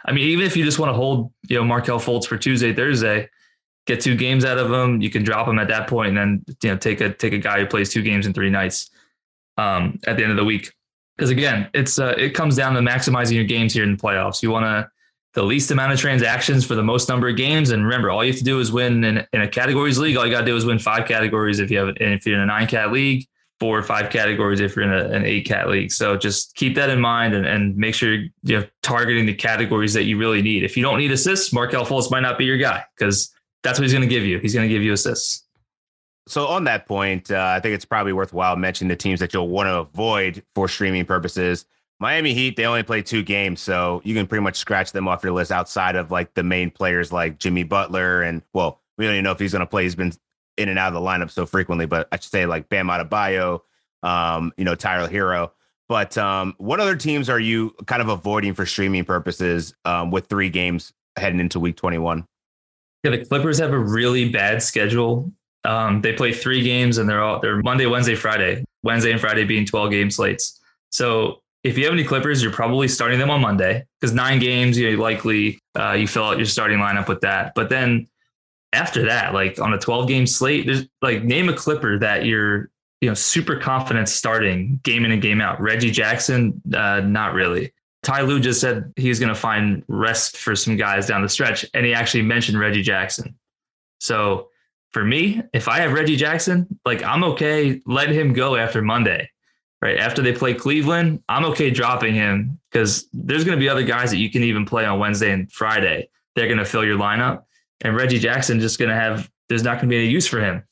I 0.05 0.13
mean, 0.13 0.29
even 0.29 0.47
if 0.47 0.57
you 0.57 0.65
just 0.65 0.79
want 0.79 0.91
to 0.91 0.95
hold 0.95 1.33
you 1.49 1.57
know 1.57 1.65
Markelle 1.65 2.01
Fultz 2.01 2.27
for 2.27 2.37
Tuesday, 2.37 2.75
Thursday, 2.75 3.29
get 3.87 4.01
two 4.01 4.17
games 4.17 4.45
out 4.45 4.59
of 4.59 4.71
him. 4.71 5.01
You 5.01 5.11
can 5.11 5.23
drop 5.23 5.49
him 5.49 5.59
at 5.59 5.69
that 5.69 5.89
point, 5.89 6.17
and 6.17 6.19
then 6.19 6.45
you 6.63 6.71
know 6.71 6.77
take 6.77 7.01
a 7.01 7.13
take 7.13 7.33
a 7.33 7.39
guy 7.39 7.61
who 7.61 7.67
plays 7.67 7.93
two 7.93 8.03
games 8.03 8.27
in 8.27 8.33
three 8.33 8.51
nights 8.51 8.91
um, 9.57 9.99
at 10.07 10.17
the 10.17 10.23
end 10.23 10.33
of 10.33 10.37
the 10.37 10.45
week. 10.45 10.73
Because 11.17 11.31
again, 11.31 11.71
it's 11.73 11.99
uh, 11.99 12.15
it 12.19 12.31
comes 12.31 12.57
down 12.57 12.75
to 12.75 12.81
maximizing 12.81 13.35
your 13.35 13.45
games 13.45 13.73
here 13.73 13.85
in 13.85 13.93
the 13.93 13.97
playoffs. 13.97 14.43
You 14.43 14.51
want 14.51 14.65
to 14.65 14.91
the 15.35 15.43
least 15.43 15.71
amount 15.71 15.93
of 15.93 16.01
transactions 16.01 16.65
for 16.65 16.75
the 16.75 16.83
most 16.83 17.09
number 17.09 17.29
of 17.29 17.37
games, 17.37 17.71
and 17.71 17.85
remember, 17.85 18.11
all 18.11 18.25
you 18.25 18.33
have 18.33 18.39
to 18.39 18.45
do 18.45 18.59
is 18.59 18.73
win 18.73 19.05
in, 19.05 19.27
in 19.33 19.43
a 19.43 19.49
categories 19.49 19.99
league. 19.99 20.17
All 20.17 20.27
you 20.27 20.33
got 20.33 20.41
to 20.41 20.47
do 20.47 20.57
is 20.57 20.65
win 20.65 20.79
five 20.79 21.07
categories 21.07 21.61
if 21.61 21.71
you 21.71 21.79
have 21.79 21.89
and 21.89 22.15
if 22.15 22.27
you're 22.27 22.37
in 22.37 22.43
a 22.43 22.47
nine 22.47 22.67
cat 22.67 22.93
league. 22.93 23.27
Four 23.59 23.79
or 23.79 23.83
five 23.83 24.11
categories 24.11 24.61
if 24.61 24.77
you're 24.77 24.85
in 24.85 24.93
a, 24.93 25.17
an 25.17 25.25
eight 25.25 25.47
cat 25.47 25.71
league. 25.71 25.91
So 25.91 26.15
just 26.15 26.55
keep 26.57 26.75
that 26.75 26.91
in 26.91 27.01
mind 27.01 27.35
and, 27.35 27.47
and 27.47 27.75
make 27.75 27.95
sure 27.95 28.19
you're 28.43 28.69
targeting 28.83 29.25
the 29.25 29.33
categories 29.33 29.95
that 29.95 30.05
you 30.05 30.19
really 30.19 30.43
need. 30.43 30.63
If 30.63 30.77
you 30.77 30.83
don't 30.83 30.99
need 30.99 31.11
assists, 31.11 31.55
Markelle 31.55 31.87
Fultz 31.87 32.11
might 32.11 32.21
not 32.21 32.37
be 32.37 32.45
your 32.45 32.59
guy 32.59 32.85
because 32.99 33.35
that's 33.67 33.79
what 33.79 33.85
he's 33.85 33.93
going 33.93 34.09
to 34.09 34.15
give 34.15 34.25
you. 34.25 34.39
He's 34.39 34.55
going 34.55 34.69
to 34.69 34.73
give 34.73 34.83
you 34.83 34.93
assists. 34.93 35.45
So 36.29 36.47
on 36.47 36.65
that 36.65 36.87
point, 36.87 37.31
uh, 37.31 37.55
I 37.57 37.61
think 37.61 37.75
it's 37.75 37.85
probably 37.85 38.13
worthwhile 38.13 38.57
mentioning 38.57 38.89
the 38.89 38.97
teams 38.97 39.21
that 39.21 39.33
you'll 39.33 39.49
want 39.49 39.69
to 39.69 39.79
avoid 39.79 40.43
for 40.55 40.69
streaming 40.69 41.05
purposes. 41.05 41.67
Miami 41.99 42.35
Heat, 42.35 42.57
they 42.57 42.67
only 42.67 42.83
play 42.83 43.01
two 43.01 43.23
games, 43.23 43.61
so 43.61 44.03
you 44.05 44.15
can 44.15 44.27
pretty 44.27 44.43
much 44.43 44.57
scratch 44.57 44.93
them 44.93 45.09
off 45.09 45.23
your 45.25 45.33
list 45.33 45.51
outside 45.51 45.97
of 45.97 46.11
like 46.11 46.35
the 46.35 46.43
main 46.43 46.71
players 46.71 47.13
like 47.13 47.39
Jimmy 47.39 47.63
Butler 47.63 48.23
and 48.23 48.43
well, 48.53 48.81
we 48.99 49.05
don't 49.05 49.15
even 49.15 49.25
know 49.25 49.33
if 49.33 49.39
he's 49.39 49.53
going 49.53 49.61
to 49.61 49.67
play. 49.67 49.85
He's 49.85 49.95
been 49.95 50.13
in 50.57 50.69
and 50.69 50.79
out 50.79 50.89
of 50.89 50.95
the 50.95 51.01
lineup 51.01 51.31
so 51.31 51.47
frequently, 51.47 51.87
but 51.87 52.09
I 52.13 52.17
should 52.17 52.31
say 52.31 52.47
like 52.47 52.69
Bam 52.69 52.89
Adebayo, 52.89 53.61
um, 54.03 54.53
you 54.57 54.65
know, 54.65 54.75
Tyler 54.75 55.09
Herro. 55.09 55.51
But 55.89 56.19
um, 56.19 56.55
what 56.59 56.81
other 56.81 56.97
teams 56.97 57.31
are 57.31 57.39
you 57.39 57.75
kind 57.87 58.03
of 58.03 58.09
avoiding 58.09 58.55
for 58.55 58.67
streaming 58.67 59.05
purposes 59.05 59.75
um, 59.85 60.11
with 60.11 60.27
three 60.27 60.51
games 60.51 60.93
heading 61.17 61.41
into 61.41 61.61
Week 61.61 61.77
21? 61.77 62.27
Yeah, 63.07 63.17
the 63.19 63.25
Clippers 63.25 63.59
have 63.59 63.73
a 63.73 63.79
really 63.79 64.29
bad 64.29 64.61
schedule. 64.61 65.31
Um, 65.63 66.01
they 66.01 66.13
play 66.13 66.33
three 66.33 66.61
games 66.65 66.99
and 66.99 67.09
they're 67.09 67.23
all 67.23 67.39
they're 67.39 67.63
Monday, 67.63 67.87
Wednesday, 67.87 68.17
Friday. 68.17 68.65
Wednesday 68.83 69.13
and 69.13 69.21
Friday 69.21 69.45
being 69.45 69.65
12 69.65 69.93
game 69.93 70.11
slates. 70.11 70.61
So 70.91 71.41
if 71.63 71.79
you 71.79 71.85
have 71.85 71.93
any 71.93 72.03
Clippers, 72.03 72.43
you're 72.43 72.51
probably 72.51 72.89
starting 72.89 73.21
them 73.21 73.31
on 73.31 73.41
Monday 73.41 73.87
because 74.01 74.13
nine 74.13 74.41
games, 74.41 74.77
you 74.77 74.97
likely 74.97 75.61
uh, 75.79 75.93
you 75.93 76.09
fill 76.09 76.25
out 76.25 76.37
your 76.37 76.47
starting 76.47 76.79
lineup 76.79 77.07
with 77.07 77.21
that. 77.21 77.53
But 77.55 77.69
then 77.69 78.09
after 78.73 79.05
that, 79.07 79.35
like 79.35 79.61
on 79.61 79.73
a 79.73 79.79
12 79.79 80.09
game 80.09 80.27
slate, 80.27 80.67
there's 80.67 80.89
like 81.01 81.23
name 81.23 81.49
a 81.49 81.55
Clipper 81.55 82.01
that 82.01 82.25
you're 82.25 82.71
you 83.01 83.09
know 83.09 83.15
super 83.15 83.55
confident 83.55 84.09
starting 84.09 84.81
game 84.83 85.05
in 85.05 85.13
and 85.13 85.23
game 85.23 85.41
out. 85.41 85.61
Reggie 85.61 85.93
Jackson, 85.93 86.61
uh, 86.75 87.01
not 87.01 87.35
really. 87.35 87.73
Ty 88.07 88.21
Lue 88.21 88.39
just 88.39 88.61
said 88.61 88.93
he's 88.95 89.19
going 89.19 89.31
to 89.31 89.35
find 89.35 89.83
rest 89.89 90.37
for 90.37 90.55
some 90.55 90.77
guys 90.77 91.09
down 91.09 91.23
the 91.23 91.29
stretch, 91.29 91.67
and 91.75 91.85
he 91.85 91.93
actually 91.93 92.23
mentioned 92.23 92.57
Reggie 92.57 92.81
Jackson. 92.83 93.35
So 93.99 94.51
for 94.93 95.05
me, 95.05 95.43
if 95.53 95.67
I 95.67 95.79
have 95.79 95.93
Reggie 95.93 96.15
Jackson, 96.15 96.69
like 96.85 97.03
I'm 97.03 97.25
okay 97.25 97.81
letting 97.85 98.15
him 98.15 98.33
go 98.33 98.55
after 98.55 98.81
Monday, 98.81 99.29
right? 99.83 99.99
After 99.99 100.23
they 100.23 100.33
play 100.33 100.55
Cleveland, 100.55 101.21
I'm 101.29 101.45
okay 101.47 101.69
dropping 101.71 102.15
him 102.15 102.61
because 102.71 103.09
there's 103.13 103.43
going 103.43 103.59
to 103.59 103.61
be 103.61 103.69
other 103.69 103.83
guys 103.83 104.13
that 104.13 104.19
you 104.19 104.31
can 104.31 104.45
even 104.45 104.65
play 104.67 104.85
on 104.85 105.01
Wednesday 105.01 105.33
and 105.33 105.51
Friday. 105.51 106.09
They're 106.37 106.47
going 106.47 106.59
to 106.59 106.65
fill 106.65 106.85
your 106.85 106.99
lineup, 106.99 107.43
and 107.81 107.97
Reggie 107.97 108.21
Jackson 108.21 108.61
just 108.61 108.79
going 108.79 108.89
to 108.89 108.95
have 108.95 109.29
there's 109.49 109.65
not 109.65 109.79
going 109.79 109.89
to 109.89 109.93
be 109.93 109.99
any 109.99 110.09
use 110.09 110.29
for 110.29 110.39
him. 110.41 110.63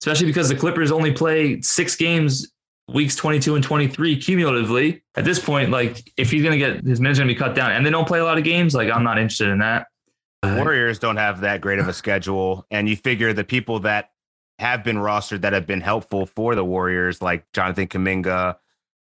especially 0.00 0.26
because 0.26 0.48
the 0.48 0.56
Clippers 0.56 0.90
only 0.90 1.12
play 1.12 1.60
six 1.60 1.94
games 1.94 2.50
weeks 2.92 3.16
22 3.16 3.54
and 3.54 3.64
23 3.64 4.16
cumulatively. 4.16 5.02
At 5.14 5.24
this 5.24 5.38
point, 5.38 5.70
like 5.70 6.12
if 6.16 6.30
he's 6.30 6.42
going 6.42 6.58
to 6.58 6.58
get 6.58 6.84
his 6.84 7.00
minutes 7.00 7.18
going 7.18 7.28
to 7.28 7.34
be 7.34 7.38
cut 7.38 7.54
down 7.54 7.72
and 7.72 7.84
they 7.84 7.90
don't 7.90 8.06
play 8.06 8.18
a 8.18 8.24
lot 8.24 8.38
of 8.38 8.44
games, 8.44 8.74
like 8.74 8.90
I'm 8.90 9.04
not 9.04 9.18
interested 9.18 9.48
in 9.48 9.58
that. 9.58 9.86
Warriors 10.42 10.98
don't 10.98 11.16
have 11.16 11.42
that 11.42 11.60
great 11.60 11.78
of 11.78 11.88
a 11.88 11.92
schedule. 11.92 12.66
And 12.70 12.88
you 12.88 12.96
figure 12.96 13.32
the 13.32 13.44
people 13.44 13.80
that 13.80 14.10
have 14.58 14.84
been 14.84 14.96
rostered 14.96 15.42
that 15.42 15.52
have 15.52 15.66
been 15.66 15.80
helpful 15.80 16.26
for 16.26 16.54
the 16.54 16.64
Warriors, 16.64 17.20
like 17.22 17.44
Jonathan 17.52 17.88
Kuminga, 17.88 18.56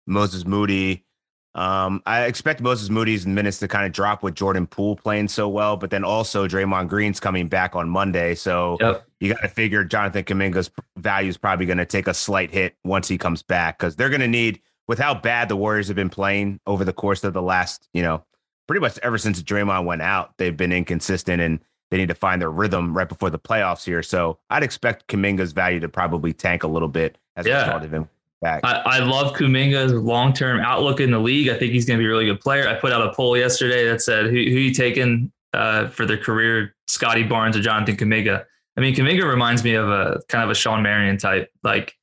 Moses 0.07 0.45
Moody. 0.45 1.05
Um, 1.53 2.01
I 2.05 2.24
expect 2.24 2.62
Moses 2.62 2.89
Moody's 2.89 3.27
minutes 3.27 3.60
to 3.60 3.67
kind 3.67 3.86
of 3.86 3.91
drop 3.91 4.24
with 4.24 4.36
Jordan 4.36 4.65
Poole 4.67 4.96
playing 4.96 5.27
so 5.27 5.50
well, 5.50 5.75
but 5.75 5.89
then 5.89 6.03
also 6.05 6.48
Draymond 6.48 6.88
Green's 6.88 7.20
coming 7.20 7.48
back 7.50 7.75
on 7.75 7.89
Monday. 7.89 8.36
So 8.36 8.77
Yep. 8.79 9.05
you 9.20 9.34
got 9.34 9.41
to 9.41 9.50
figure 9.50 9.84
Jonathan 9.84 10.24
Kuminga's 10.24 10.72
value 10.98 11.29
is 11.29 11.38
probably 11.38 11.65
going 11.65 11.77
to 11.77 11.86
take 11.86 12.08
a 12.08 12.13
slight 12.13 12.51
hit 12.51 12.75
once 12.86 13.08
he 13.10 13.17
comes 13.17 13.43
back 13.43 13.77
because 13.77 13.98
they're 13.98 14.10
going 14.10 14.22
to 14.22 14.27
need, 14.29 14.62
with 14.88 14.98
how 15.00 15.13
bad 15.13 15.50
the 15.50 15.58
Warriors 15.58 15.88
have 15.88 15.96
been 15.96 16.10
playing 16.10 16.60
over 16.67 16.86
the 16.86 16.93
course 16.93 17.24
of 17.25 17.34
the 17.34 17.41
last, 17.41 17.89
you 17.93 18.01
know, 18.01 18.24
pretty 18.67 18.79
much 18.79 18.98
ever 19.03 19.17
since 19.17 19.43
Draymond 19.43 19.84
went 19.86 20.01
out, 20.01 20.38
they've 20.38 20.55
been 20.55 20.72
inconsistent 20.72 21.41
and 21.41 21.60
they 21.89 21.98
need 21.98 22.08
to 22.08 22.15
find 22.15 22.41
their 22.41 22.50
rhythm 22.51 22.96
right 22.96 23.10
before 23.10 23.29
the 23.29 23.38
playoffs 23.39 23.84
here. 23.84 24.01
So 24.01 24.38
I'd 24.50 24.63
expect 24.63 25.08
Kuminga's 25.08 25.51
value 25.51 25.81
to 25.81 25.89
probably 25.89 26.31
tank 26.31 26.63
a 26.63 26.67
little 26.67 26.88
bit 26.88 27.17
as 27.36 27.46
a 27.46 27.50
Yeah. 27.50 27.62
result 27.65 27.84
of 27.84 27.93
him 27.93 28.08
back. 28.41 28.62
I, 28.63 28.81
I 28.86 29.00
love 29.00 29.33
Kuminga's 29.33 29.93
long 29.93 30.33
term 30.33 30.60
outlook 30.60 31.00
in 31.00 31.12
the 31.12 31.19
league. 31.19 31.50
I 31.50 31.57
think 31.57 31.71
he's 31.71 31.86
going 31.86 31.98
to 31.98 32.01
be 32.01 32.05
a 32.05 32.10
really 32.10 32.25
good 32.25 32.41
player. 32.41 32.67
I 32.67 32.74
put 32.75 32.91
out 32.91 33.01
a 33.01 33.13
poll 33.13 33.38
yesterday 33.38 33.88
that 33.88 34.01
said, 34.01 34.25
who, 34.25 34.31
who 34.31 34.36
you 34.38 34.74
taking 34.74 35.31
uh, 35.53 35.88
for 35.88 36.05
their 36.05 36.17
career, 36.17 36.75
Scottie 36.88 37.24
Barnes 37.24 37.55
or 37.55 37.62
Jonathan 37.62 37.95
Kuminga? 37.95 38.45
I 38.77 38.81
mean, 38.81 38.95
Kuminga 38.95 39.29
reminds 39.29 39.63
me 39.63 39.75
of 39.75 39.89
a 39.89 40.21
kind 40.27 40.43
of 40.43 40.50
a 40.50 40.55
Shawn 40.55 40.81
Marion 40.81 41.17
type, 41.17 41.51
like 41.63 41.95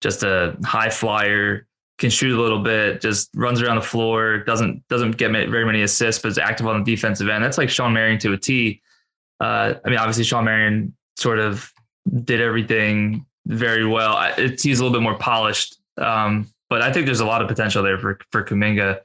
just 0.00 0.22
a 0.22 0.56
high 0.64 0.90
flyer, 0.90 1.66
can 1.98 2.10
shoot 2.10 2.38
a 2.38 2.40
little 2.40 2.62
bit, 2.62 3.00
just 3.00 3.30
runs 3.34 3.62
around 3.62 3.76
the 3.76 3.82
floor, 3.82 4.38
doesn't 4.38 4.86
doesn't 4.88 5.16
get 5.16 5.30
very 5.30 5.64
many 5.64 5.82
assists, 5.82 6.20
but 6.20 6.28
is 6.28 6.38
active 6.38 6.66
on 6.66 6.84
the 6.84 6.94
defensive 6.94 7.28
end. 7.28 7.42
That's 7.42 7.58
like 7.58 7.70
Shawn 7.70 7.92
Marion 7.94 8.18
to 8.20 8.34
a 8.34 8.36
T. 8.36 8.82
Uh, 9.40 9.74
I 9.84 9.88
mean, 9.88 9.98
obviously 9.98 10.24
Shawn 10.24 10.44
Marion 10.44 10.94
sort 11.16 11.38
of 11.38 11.72
did 12.24 12.40
everything 12.40 13.24
very 13.46 13.86
well. 13.86 14.14
I- 14.16 14.34
It's, 14.36 14.62
he's 14.62 14.80
a 14.80 14.84
little 14.84 14.96
bit 14.98 15.02
more 15.02 15.16
polished, 15.18 15.76
um, 15.98 16.48
but 16.68 16.82
I 16.82 16.92
think 16.92 17.06
there's 17.06 17.20
a 17.20 17.26
lot 17.26 17.42
of 17.42 17.48
potential 17.48 17.82
there 17.82 17.98
for 17.98 18.18
for 18.32 18.44
Kuminga 18.44 19.00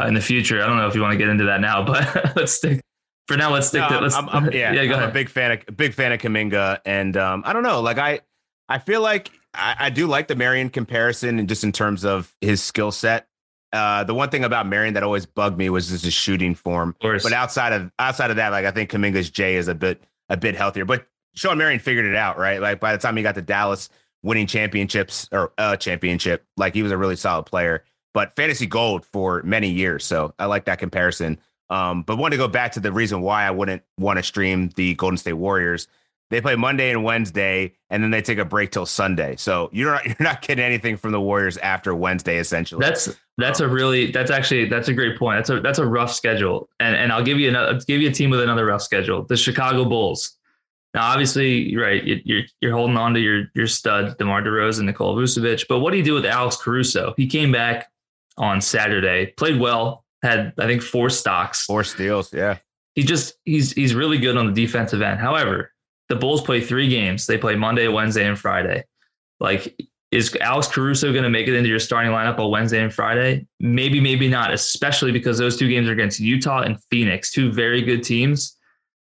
uh, 0.00 0.06
in 0.06 0.14
the 0.14 0.20
future. 0.20 0.62
I 0.62 0.66
don't 0.66 0.76
know 0.76 0.86
if 0.88 0.94
you 0.94 1.00
want 1.00 1.12
to 1.12 1.18
get 1.18 1.28
into 1.28 1.44
that 1.44 1.60
now, 1.60 1.84
but 1.86 2.36
let's 2.36 2.52
stick 2.52 2.80
for 3.26 3.36
now. 3.36 3.52
Let's 3.52 3.68
stick. 3.68 3.80
No, 3.82 3.88
to, 3.88 4.00
let's, 4.00 4.14
I'm, 4.14 4.28
I'm- 4.28 4.52
yeah, 4.52 4.72
yeah. 4.74 4.84
Go 4.86 4.92
I'm 4.94 4.98
ahead. 4.98 5.08
a 5.10 5.12
big 5.12 5.28
fan 5.28 5.52
of 5.52 5.76
big 5.76 5.94
fan 5.94 6.12
of 6.12 6.20
Kuminga, 6.20 6.80
and 6.84 7.16
um, 7.16 7.42
I 7.46 7.52
don't 7.52 7.62
know, 7.62 7.80
like 7.80 7.98
I, 7.98 8.20
I 8.68 8.78
feel 8.78 9.00
like 9.00 9.30
I, 9.54 9.76
I 9.78 9.90
do 9.90 10.06
like 10.06 10.28
the 10.28 10.36
Marion 10.36 10.70
comparison, 10.70 11.38
and 11.38 11.48
just 11.48 11.64
in 11.64 11.72
terms 11.72 12.04
of 12.04 12.34
his 12.40 12.62
skill 12.62 12.92
set. 12.92 13.26
Uh, 13.70 14.02
the 14.02 14.14
one 14.14 14.30
thing 14.30 14.44
about 14.44 14.66
Marion 14.66 14.94
that 14.94 15.02
always 15.02 15.26
bugged 15.26 15.58
me 15.58 15.68
was 15.68 15.88
just 15.90 16.02
his 16.02 16.14
shooting 16.14 16.54
form. 16.54 16.96
But 17.02 17.34
outside 17.34 17.74
of 17.74 17.92
outside 17.98 18.30
of 18.30 18.36
that, 18.36 18.48
like 18.48 18.64
I 18.64 18.70
think 18.70 18.90
Kuminga's 18.90 19.28
J 19.28 19.56
is 19.56 19.68
a 19.68 19.74
bit 19.74 20.02
a 20.30 20.38
bit 20.38 20.54
healthier. 20.56 20.86
But 20.86 21.06
Shawn 21.38 21.56
Marion 21.56 21.78
figured 21.78 22.04
it 22.04 22.16
out, 22.16 22.36
right? 22.36 22.60
Like 22.60 22.80
by 22.80 22.92
the 22.92 22.98
time 23.00 23.16
he 23.16 23.22
got 23.22 23.36
to 23.36 23.42
Dallas, 23.42 23.88
winning 24.22 24.48
championships 24.48 25.28
or 25.30 25.52
a 25.56 25.76
championship, 25.76 26.44
like 26.56 26.74
he 26.74 26.82
was 26.82 26.90
a 26.90 26.98
really 26.98 27.14
solid 27.14 27.44
player. 27.44 27.84
But 28.12 28.34
fantasy 28.34 28.66
gold 28.66 29.06
for 29.06 29.42
many 29.44 29.68
years, 29.68 30.04
so 30.04 30.34
I 30.38 30.46
like 30.46 30.64
that 30.64 30.80
comparison. 30.80 31.38
Um, 31.70 32.02
but 32.02 32.16
want 32.16 32.32
to 32.32 32.38
go 32.38 32.48
back 32.48 32.72
to 32.72 32.80
the 32.80 32.90
reason 32.90 33.20
why 33.20 33.44
I 33.44 33.52
wouldn't 33.52 33.82
want 33.98 34.18
to 34.18 34.22
stream 34.22 34.70
the 34.74 34.94
Golden 34.94 35.16
State 35.16 35.34
Warriors. 35.34 35.86
They 36.30 36.40
play 36.40 36.56
Monday 36.56 36.90
and 36.90 37.04
Wednesday, 37.04 37.74
and 37.88 38.02
then 38.02 38.10
they 38.10 38.20
take 38.20 38.38
a 38.38 38.44
break 38.44 38.72
till 38.72 38.86
Sunday. 38.86 39.36
So 39.36 39.70
you're 39.72 39.92
not 39.92 40.06
you're 40.06 40.16
not 40.18 40.42
getting 40.42 40.64
anything 40.64 40.96
from 40.96 41.12
the 41.12 41.20
Warriors 41.20 41.56
after 41.58 41.94
Wednesday, 41.94 42.38
essentially. 42.38 42.80
That's 42.80 43.14
that's 43.36 43.60
a 43.60 43.68
really 43.68 44.10
that's 44.10 44.32
actually 44.32 44.68
that's 44.68 44.88
a 44.88 44.94
great 44.94 45.16
point. 45.18 45.38
That's 45.38 45.50
a 45.50 45.60
that's 45.60 45.78
a 45.78 45.86
rough 45.86 46.12
schedule, 46.12 46.68
and 46.80 46.96
and 46.96 47.12
I'll 47.12 47.22
give 47.22 47.38
you 47.38 47.48
another 47.48 47.74
I'll 47.74 47.80
give 47.80 48.00
you 48.00 48.08
a 48.08 48.12
team 48.12 48.30
with 48.30 48.40
another 48.40 48.66
rough 48.66 48.82
schedule. 48.82 49.22
The 49.22 49.36
Chicago 49.36 49.84
Bulls. 49.84 50.37
Now, 50.94 51.10
obviously, 51.10 51.76
right. 51.76 52.02
you- 52.02 52.20
You're 52.24 52.42
you're 52.60 52.72
holding 52.72 52.96
on 52.96 53.14
to 53.14 53.20
your 53.20 53.44
your 53.54 53.66
stud 53.66 54.16
Demar 54.18 54.42
Derozan, 54.42 54.84
Nikola 54.84 55.20
Vucevic. 55.20 55.66
But 55.68 55.80
what 55.80 55.90
do 55.92 55.98
you 55.98 56.04
do 56.04 56.14
with 56.14 56.24
Alex 56.26 56.56
Caruso? 56.56 57.14
He 57.16 57.26
came 57.26 57.52
back 57.52 57.88
on 58.36 58.60
Saturday, 58.60 59.26
played 59.36 59.60
well, 59.60 60.04
had 60.22 60.52
I 60.58 60.66
think 60.66 60.82
four 60.82 61.10
stocks. 61.10 61.64
four 61.64 61.84
steals. 61.84 62.32
Yeah. 62.32 62.58
He 62.94 63.02
just 63.04 63.34
he's 63.44 63.72
he's 63.72 63.94
really 63.94 64.18
good 64.18 64.36
on 64.36 64.46
the 64.46 64.52
defensive 64.52 65.02
end. 65.02 65.20
However, 65.20 65.72
the 66.08 66.16
Bulls 66.16 66.40
play 66.42 66.60
three 66.60 66.88
games. 66.88 67.26
They 67.26 67.36
play 67.38 67.54
Monday, 67.54 67.86
Wednesday, 67.88 68.26
and 68.26 68.38
Friday. 68.38 68.84
Like, 69.40 69.76
is 70.10 70.34
Alex 70.40 70.66
Caruso 70.68 71.12
going 71.12 71.22
to 71.22 71.28
make 71.30 71.46
it 71.48 71.54
into 71.54 71.68
your 71.68 71.78
starting 71.78 72.10
lineup 72.10 72.38
on 72.40 72.50
Wednesday 72.50 72.82
and 72.82 72.92
Friday? 72.92 73.46
Maybe, 73.60 74.00
maybe 74.00 74.26
not, 74.26 74.52
especially 74.52 75.12
because 75.12 75.36
those 75.38 75.56
two 75.58 75.68
games 75.68 75.86
are 75.88 75.92
against 75.92 76.18
Utah 76.18 76.62
and 76.62 76.82
Phoenix, 76.90 77.30
two 77.30 77.52
very 77.52 77.82
good 77.82 78.02
teams. 78.02 78.56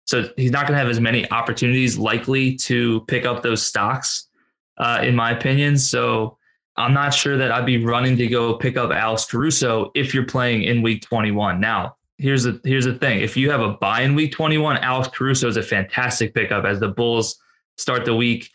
So 0.07 0.29
he's 0.37 0.51
not 0.51 0.67
going 0.67 0.73
to 0.73 0.79
have 0.79 0.89
as 0.89 0.99
many 0.99 1.29
opportunities 1.31 1.97
likely 1.97 2.55
to 2.55 3.01
pick 3.01 3.25
up 3.25 3.43
those 3.43 3.61
stocks, 3.61 4.29
uh, 4.77 5.01
in 5.03 5.15
my 5.15 5.31
opinion. 5.31 5.77
So 5.77 6.37
I'm 6.77 6.93
not 6.93 7.13
sure 7.13 7.37
that 7.37 7.51
I'd 7.51 7.65
be 7.65 7.83
running 7.83 8.15
to 8.17 8.27
go 8.27 8.55
pick 8.55 8.77
up 8.77 8.91
Alex 8.91 9.25
Caruso 9.25 9.91
if 9.95 10.13
you're 10.13 10.25
playing 10.25 10.63
in 10.63 10.81
week 10.81 11.01
21. 11.01 11.59
Now, 11.59 11.97
here's 12.17 12.43
the 12.43 12.61
here's 12.63 12.85
the 12.85 12.95
thing. 12.95 13.19
If 13.19 13.35
you 13.35 13.51
have 13.51 13.61
a 13.61 13.73
buy 13.73 14.01
in 14.01 14.15
week 14.15 14.31
21, 14.31 14.77
Alex 14.77 15.09
Caruso 15.09 15.47
is 15.47 15.57
a 15.57 15.63
fantastic 15.63 16.33
pickup 16.33 16.63
as 16.63 16.79
the 16.79 16.87
Bulls 16.87 17.39
start 17.77 18.05
the 18.05 18.15
week 18.15 18.49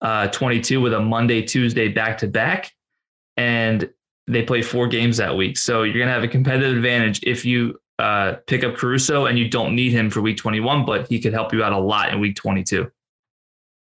uh, 0.00 0.28
22 0.28 0.80
with 0.80 0.94
a 0.94 1.00
Monday, 1.00 1.42
Tuesday 1.42 1.88
back 1.88 2.18
to 2.18 2.26
back. 2.26 2.72
And 3.36 3.88
they 4.26 4.42
play 4.42 4.62
four 4.62 4.88
games 4.88 5.16
that 5.18 5.36
week. 5.36 5.56
So 5.56 5.84
you're 5.84 5.94
going 5.94 6.08
to 6.08 6.12
have 6.12 6.24
a 6.24 6.28
competitive 6.28 6.76
advantage 6.76 7.22
if 7.22 7.44
you 7.44 7.78
uh, 7.98 8.34
pick 8.46 8.64
up 8.64 8.76
Caruso 8.76 9.26
and 9.26 9.38
you 9.38 9.48
don't 9.48 9.74
need 9.74 9.92
him 9.92 10.10
for 10.10 10.20
week 10.20 10.36
21, 10.36 10.84
but 10.84 11.08
he 11.08 11.20
could 11.20 11.32
help 11.32 11.52
you 11.52 11.62
out 11.62 11.72
a 11.72 11.78
lot 11.78 12.12
in 12.12 12.20
week 12.20 12.36
22. 12.36 12.90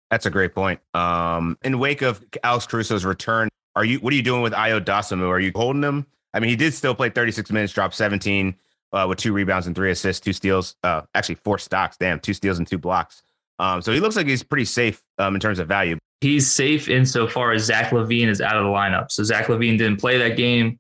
That's 0.10 0.26
a 0.26 0.32
great 0.32 0.56
point. 0.56 0.80
Um, 0.93 1.58
in 1.63 1.78
wake 1.78 2.02
of 2.02 2.24
Alex 2.43 2.65
Caruso's 2.65 3.06
return, 3.06 3.50
are 3.76 3.86
you 3.86 4.00
what 4.00 4.12
are 4.12 4.15
you 4.15 4.24
doing 4.24 4.41
with 4.41 4.54
Ayo 4.54 4.84
Dosunmu? 4.84 5.28
Are 5.28 5.39
you 5.39 5.52
holding 5.56 5.84
him? 5.84 6.08
I 6.34 6.39
mean, 6.39 6.50
he 6.50 6.56
did 6.56 6.74
still 6.74 6.95
play 6.95 7.10
36 7.10 7.52
minutes, 7.52 7.74
dropped 7.74 7.95
17 7.95 8.56
uh, 8.91 9.06
with 9.08 9.19
two 9.19 9.34
rebounds 9.34 9.67
and 9.67 9.76
three 9.76 9.91
assists, 9.91 10.24
two 10.24 10.34
steals, 10.34 10.76
uh, 10.84 11.02
actually 11.13 11.36
four 11.36 11.58
stocks. 11.58 11.98
Damn, 11.98 12.19
two 12.19 12.34
steals 12.34 12.58
and 12.58 12.67
two 12.67 12.78
blocks. 12.78 13.22
Um, 13.60 13.82
so 13.82 13.91
he 13.91 14.00
looks 14.00 14.15
like 14.15 14.26
he's 14.26 14.41
pretty 14.41 14.65
safe 14.65 15.04
um, 15.17 15.36
in 15.36 15.41
terms 15.41 15.60
of 15.60 15.67
value. 15.67 15.98
He's 16.22 16.52
safe 16.52 16.89
insofar 16.89 17.52
as 17.54 17.63
Zach 17.63 17.91
LaVine 17.91 18.28
is 18.28 18.41
out 18.41 18.58
of 18.58 18.63
the 18.63 18.69
lineup. 18.69 19.12
So 19.12 19.24
Zach 19.24 19.45
LaVine 19.45 19.78
didn't 19.78 19.98
play 19.98 20.17
that 20.17 20.38
game. 20.38 20.80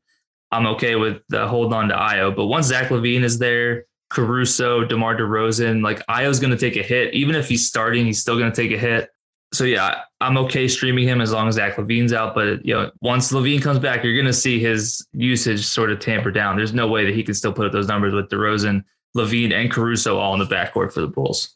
I'm 0.51 0.65
okay 0.67 0.95
with 0.95 1.21
holding 1.31 1.73
on 1.73 1.89
to 1.89 1.95
Ayo. 1.95 2.35
But 2.35 2.47
once 2.47 2.67
Zach 2.67 2.89
LaVine 2.89 3.23
is 3.23 3.37
there, 3.37 3.85
Caruso, 4.09 4.83
DeMar 4.83 5.15
DeRozan, 5.15 5.83
like 5.83 6.05
Ayo's 6.07 6.39
going 6.39 6.51
to 6.51 6.57
take 6.57 6.75
a 6.75 6.83
hit. 6.83 7.13
Even 7.13 7.35
if 7.35 7.47
he's 7.47 7.67
starting, 7.67 8.05
he's 8.05 8.19
still 8.19 8.37
going 8.37 8.51
to 8.51 8.55
take 8.55 8.71
a 8.71 8.77
hit. 8.77 9.09
So 9.51 9.63
yeah, 9.63 10.01
I'm 10.21 10.37
okay 10.37 10.67
streaming 10.67 11.07
him 11.07 11.21
as 11.21 11.31
long 11.31 11.47
as 11.47 11.55
Zach 11.55 11.75
LaVine's 11.75 12.13
out. 12.13 12.35
But 12.35 12.65
you 12.65 12.73
know, 12.73 12.91
once 13.01 13.31
LaVine 13.31 13.61
comes 13.61 13.79
back, 13.79 14.03
you're 14.03 14.15
going 14.15 14.25
to 14.25 14.33
see 14.33 14.59
his 14.59 15.07
usage 15.13 15.65
sort 15.65 15.91
of 15.91 15.99
tamper 15.99 16.31
down. 16.31 16.55
There's 16.55 16.73
no 16.73 16.87
way 16.87 17.05
that 17.05 17.15
he 17.15 17.23
can 17.23 17.33
still 17.33 17.53
put 17.53 17.65
up 17.65 17.71
those 17.71 17.87
numbers 17.87 18.13
with 18.13 18.29
DeRozan, 18.29 18.83
LaVine, 19.15 19.53
and 19.53 19.71
Caruso 19.71 20.17
all 20.17 20.33
in 20.33 20.39
the 20.39 20.45
backcourt 20.45 20.91
for 20.93 21.01
the 21.01 21.07
Bulls. 21.07 21.55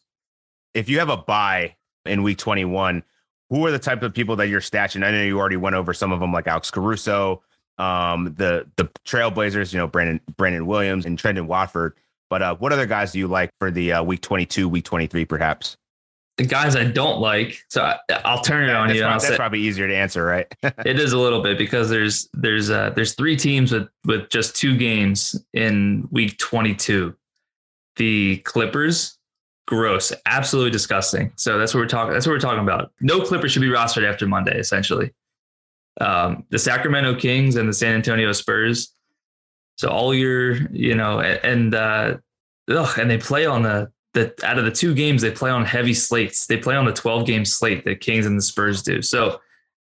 If 0.74 0.90
you 0.90 1.00
have 1.00 1.10
a 1.10 1.18
buy 1.18 1.76
in 2.06 2.24
week 2.24 2.40
21, 2.40 3.04
who 3.50 3.66
are 3.66 3.72
the 3.72 3.78
type 3.78 4.02
of 4.02 4.14
people 4.14 4.36
that 4.38 4.48
you're 4.48 4.60
stashing? 4.60 5.06
I 5.06 5.12
know 5.12 5.22
you 5.22 5.40
already 5.40 5.58
went 5.58 5.76
over 5.76 5.94
some 5.94 6.12
of 6.12 6.20
them, 6.20 6.32
like 6.32 6.48
Alex 6.48 6.72
Caruso, 6.72 7.44
um, 7.78 8.34
the 8.38 8.68
the 8.78 8.90
Trailblazers, 9.06 9.74
you 9.74 9.80
know, 9.80 9.88
Brandon 9.88 10.20
Brandon 10.38 10.66
Williams 10.66 11.06
and 11.06 11.18
Trendon 11.18 11.46
Watford. 11.48 11.96
But 12.30 12.42
uh, 12.42 12.56
what 12.56 12.74
other 12.74 12.86
guys 12.86 13.12
do 13.12 13.20
you 13.20 13.28
like 13.28 13.52
for 13.60 13.70
the 13.70 13.94
uh, 13.94 14.04
week 14.04 14.22
22, 14.22 14.68
week 14.68 14.86
23, 14.86 15.26
perhaps? 15.26 15.78
The 16.38 16.46
guys 16.46 16.76
I 16.76 16.86
don't 16.86 17.20
like, 17.20 17.64
so 17.70 17.84
I, 17.84 18.00
I'll 18.26 18.42
turn 18.42 18.68
it 18.68 18.76
on 18.76 18.88
that's, 18.88 18.98
you. 18.98 19.04
and 19.04 19.10
prob- 19.10 19.14
I'll 19.14 19.20
that's 19.20 19.28
say, 19.28 19.38
probably 19.38 19.60
easier 19.60 19.88
to 19.88 19.96
answer, 19.96 20.26
right? 20.26 20.48
it 20.64 21.00
is 21.00 21.14
a 21.14 21.20
little 21.20 21.44
bit 21.44 21.60
because 21.60 21.92
there's 21.92 22.28
there's 22.34 22.72
uh 22.72 22.90
there's 22.96 23.14
three 23.14 23.36
teams 23.36 23.72
with 23.72 23.88
with 24.06 24.30
just 24.30 24.56
two 24.56 24.76
games 24.76 25.36
in 25.54 26.08
week 26.12 26.38
22 26.40 27.16
the 27.98 28.38
clippers 28.38 29.18
gross 29.68 30.12
absolutely 30.26 30.72
disgusting 30.72 31.32
so 31.36 31.58
that's 31.58 31.74
what 31.74 31.80
we're 31.80 31.88
talking 31.88 32.14
that's 32.14 32.28
what 32.28 32.34
we're 32.34 32.40
talking 32.40 32.64
about 32.64 32.92
no 33.00 33.22
clippers 33.22 33.52
should 33.52 33.62
be 33.62 33.70
rostered 33.70 34.08
after 34.10 34.28
monday 34.28 34.58
essentially 34.60 35.12
um 36.02 36.46
the 36.50 36.60
sacramento 36.60 37.16
kings 37.16 37.56
and 37.56 37.70
the 37.70 37.74
san 37.74 37.96
antonio 37.96 38.32
spurs 38.32 38.94
so 39.78 39.90
all 39.90 40.14
your 40.14 40.54
you 40.72 40.96
know 40.96 41.20
and 41.20 41.76
uh 41.76 42.16
ugh, 42.70 43.00
and 43.00 43.10
they 43.10 43.18
play 43.18 43.46
on 43.46 43.62
the 43.62 43.92
the 44.14 44.34
out 44.44 44.60
of 44.60 44.66
the 44.66 44.72
two 44.72 44.94
games 44.94 45.22
they 45.22 45.32
play 45.32 45.50
on 45.50 45.66
heavy 45.66 45.94
slates 45.94 46.48
they 46.48 46.58
play 46.58 46.76
on 46.76 46.86
the 46.86 46.94
12 46.94 47.26
game 47.26 47.46
slate 47.46 47.84
the 47.86 47.96
kings 47.96 48.26
and 48.26 48.38
the 48.38 48.42
spurs 48.42 48.82
do 48.82 49.02
so 49.02 49.40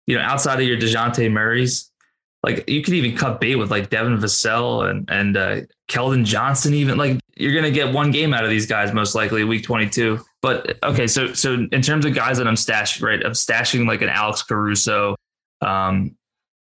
you 0.10 0.15
know, 0.15 0.24
outside 0.24 0.60
of 0.60 0.67
your 0.67 0.76
DeJounte 0.76 1.32
Murray's, 1.32 1.91
like 2.41 2.67
you 2.67 2.82
could 2.82 2.95
even 2.95 3.15
cut 3.15 3.39
bait 3.39 3.58
with 3.58 3.69
like 3.69 3.91
Devin 3.91 4.17
Vassell 4.17 4.89
and 4.89 5.08
and 5.08 5.38
uh, 5.38 5.62
Keldon 5.88 6.26
Johnson. 6.26 6.74
Even 6.74 6.98
like 6.98 7.19
you're 7.36 7.54
gonna 7.54 7.69
get 7.69 7.93
one 7.93 8.10
game 8.10 8.34
out 8.34 8.43
of 8.43 8.50
these 8.50 8.65
guys 8.65 8.91
most 8.91 9.13
likely 9.13 9.43
week 9.43 9.63
22. 9.63 10.19
But 10.41 10.80
okay, 10.82 11.06
so 11.06 11.32
so 11.34 11.67
in 11.72 11.82
terms 11.84 12.06
of 12.06 12.15
guys 12.15 12.39
that 12.39 12.48
I'm 12.48 12.56
stashing, 12.56 13.04
right? 13.04 13.24
I'm 13.24 13.34
stashing 13.34 13.88
like 13.88 14.02
an 14.02 14.10
Alex 14.10 14.41
Caruso, 14.41 15.15
um, 15.62 16.15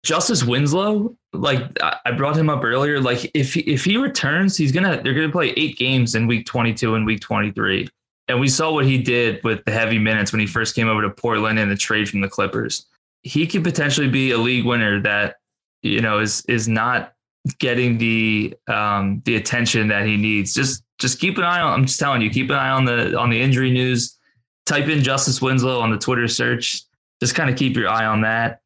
Justice 0.03 0.43
Winslow. 0.43 1.15
Like 1.31 1.77
I 1.81 2.11
brought 2.11 2.37
him 2.37 2.49
up 2.49 2.63
earlier. 2.63 2.99
Like 2.99 3.31
if 3.33 3.57
if 3.57 3.85
he 3.85 3.97
returns, 3.97 4.55
he's 4.55 4.71
gonna 4.71 5.01
they're 5.01 5.13
gonna 5.13 5.31
play 5.31 5.51
eight 5.57 5.77
games 5.77 6.15
in 6.15 6.27
week 6.27 6.45
22 6.45 6.95
and 6.95 7.05
week 7.05 7.21
23. 7.21 7.89
And 8.27 8.39
we 8.39 8.47
saw 8.47 8.71
what 8.71 8.85
he 8.85 8.97
did 8.97 9.43
with 9.43 9.65
the 9.65 9.71
heavy 9.71 9.97
minutes 9.99 10.31
when 10.31 10.39
he 10.39 10.47
first 10.47 10.75
came 10.75 10.87
over 10.87 11.01
to 11.01 11.09
Portland 11.09 11.59
in 11.59 11.69
the 11.69 11.75
trade 11.75 12.07
from 12.07 12.21
the 12.21 12.29
Clippers. 12.29 12.85
He 13.23 13.47
could 13.47 13.63
potentially 13.63 14.07
be 14.07 14.31
a 14.31 14.37
league 14.37 14.65
winner 14.65 15.01
that 15.01 15.37
you 15.81 16.01
know 16.01 16.19
is 16.19 16.45
is 16.45 16.67
not 16.67 17.13
getting 17.59 17.97
the 17.97 18.55
um, 18.67 19.21
the 19.25 19.35
attention 19.35 19.87
that 19.87 20.05
he 20.05 20.17
needs. 20.17 20.53
Just 20.53 20.83
just 20.99 21.19
keep 21.19 21.37
an 21.37 21.43
eye 21.43 21.61
on. 21.61 21.73
I'm 21.73 21.85
just 21.85 21.99
telling 21.99 22.21
you, 22.21 22.29
keep 22.29 22.49
an 22.49 22.55
eye 22.55 22.69
on 22.69 22.85
the 22.85 23.17
on 23.17 23.29
the 23.29 23.41
injury 23.41 23.71
news. 23.71 24.17
Type 24.65 24.87
in 24.87 25.03
Justice 25.03 25.41
Winslow 25.41 25.79
on 25.79 25.91
the 25.91 25.97
Twitter 25.97 26.27
search. 26.27 26.83
Just 27.19 27.35
kind 27.35 27.49
of 27.49 27.57
keep 27.57 27.75
your 27.75 27.89
eye 27.89 28.05
on 28.05 28.21
that. 28.21 28.61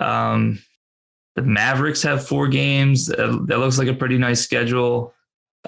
Um, 0.00 0.58
the 1.36 1.42
Mavericks 1.42 2.02
have 2.02 2.26
four 2.26 2.48
games. 2.48 3.06
that 3.06 3.58
looks 3.58 3.78
like 3.78 3.88
a 3.88 3.94
pretty 3.94 4.18
nice 4.18 4.40
schedule. 4.40 5.14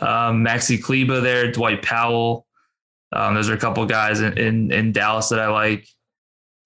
Um, 0.01 0.45
Maxi 0.45 0.83
Kleber 0.83 1.21
there, 1.21 1.53
Dwight 1.53 1.83
Powell. 1.83 2.47
Um, 3.13 3.35
those 3.35 3.51
are 3.51 3.55
a 3.55 3.59
couple 3.59 3.85
guys 3.87 4.21
in, 4.21 4.37
in, 4.39 4.73
in 4.73 4.93
Dallas 4.93 5.29
that 5.29 5.39
I 5.39 5.49
like. 5.49 5.87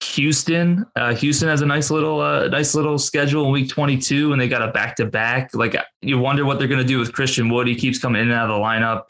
Houston, 0.03 0.85
uh, 0.95 1.15
Houston 1.15 1.49
has 1.49 1.61
a 1.61 1.65
nice 1.65 1.89
little, 1.89 2.21
uh, 2.21 2.47
nice 2.47 2.75
little 2.75 2.97
schedule 2.97 3.45
in 3.45 3.51
week 3.51 3.69
22, 3.69 4.31
and 4.31 4.39
they 4.39 4.47
got 4.47 4.61
a 4.61 4.71
back 4.71 4.95
to 4.97 5.05
back. 5.05 5.53
Like 5.53 5.75
you 6.01 6.19
wonder 6.19 6.45
what 6.45 6.59
they're 6.59 6.67
going 6.67 6.81
to 6.81 6.87
do 6.87 6.99
with 6.99 7.13
Christian 7.13 7.49
Wood. 7.49 7.67
He 7.67 7.75
keeps 7.75 7.99
coming 7.99 8.21
in 8.21 8.29
and 8.29 8.37
out 8.37 8.49
of 8.49 8.57
the 8.57 8.63
lineup. 8.63 9.03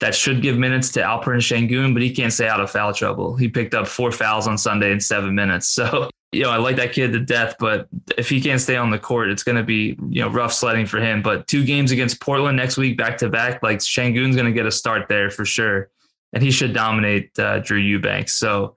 That 0.00 0.14
should 0.14 0.42
give 0.42 0.58
minutes 0.58 0.90
to 0.92 1.00
Alperen 1.00 1.38
Sengun, 1.38 1.92
but 1.92 2.02
he 2.02 2.12
can't 2.12 2.32
stay 2.32 2.48
out 2.48 2.60
of 2.60 2.70
foul 2.70 2.92
trouble. 2.92 3.36
He 3.36 3.48
picked 3.48 3.74
up 3.74 3.86
four 3.86 4.10
fouls 4.10 4.48
on 4.48 4.58
Sunday 4.58 4.90
in 4.90 5.00
seven 5.00 5.34
minutes. 5.34 5.68
So 5.82 6.10
you 6.32 6.42
know, 6.42 6.50
I 6.50 6.56
like 6.56 6.76
that 6.76 6.94
kid 6.94 7.12
to 7.12 7.20
death, 7.20 7.56
but 7.58 7.88
if 8.16 8.30
he 8.30 8.40
can't 8.40 8.60
stay 8.60 8.76
on 8.76 8.90
the 8.90 8.98
court, 8.98 9.28
it's 9.28 9.42
going 9.42 9.56
to 9.56 9.62
be, 9.62 9.98
you 10.08 10.22
know, 10.22 10.28
rough 10.28 10.54
sledding 10.54 10.86
for 10.86 10.98
him. 10.98 11.20
But 11.20 11.46
two 11.46 11.62
games 11.62 11.92
against 11.92 12.20
Portland 12.20 12.56
next 12.56 12.78
week, 12.78 12.96
back 12.96 13.18
to 13.18 13.28
back, 13.28 13.62
like 13.62 13.78
Sengun's 13.78 14.34
going 14.34 14.46
to 14.46 14.52
get 14.52 14.64
a 14.64 14.70
start 14.70 15.08
there 15.08 15.30
for 15.30 15.44
sure. 15.44 15.90
And 16.32 16.42
he 16.42 16.50
should 16.50 16.72
dominate 16.72 17.38
uh, 17.38 17.58
Drew 17.58 17.78
Eubanks. 17.78 18.32
So 18.32 18.76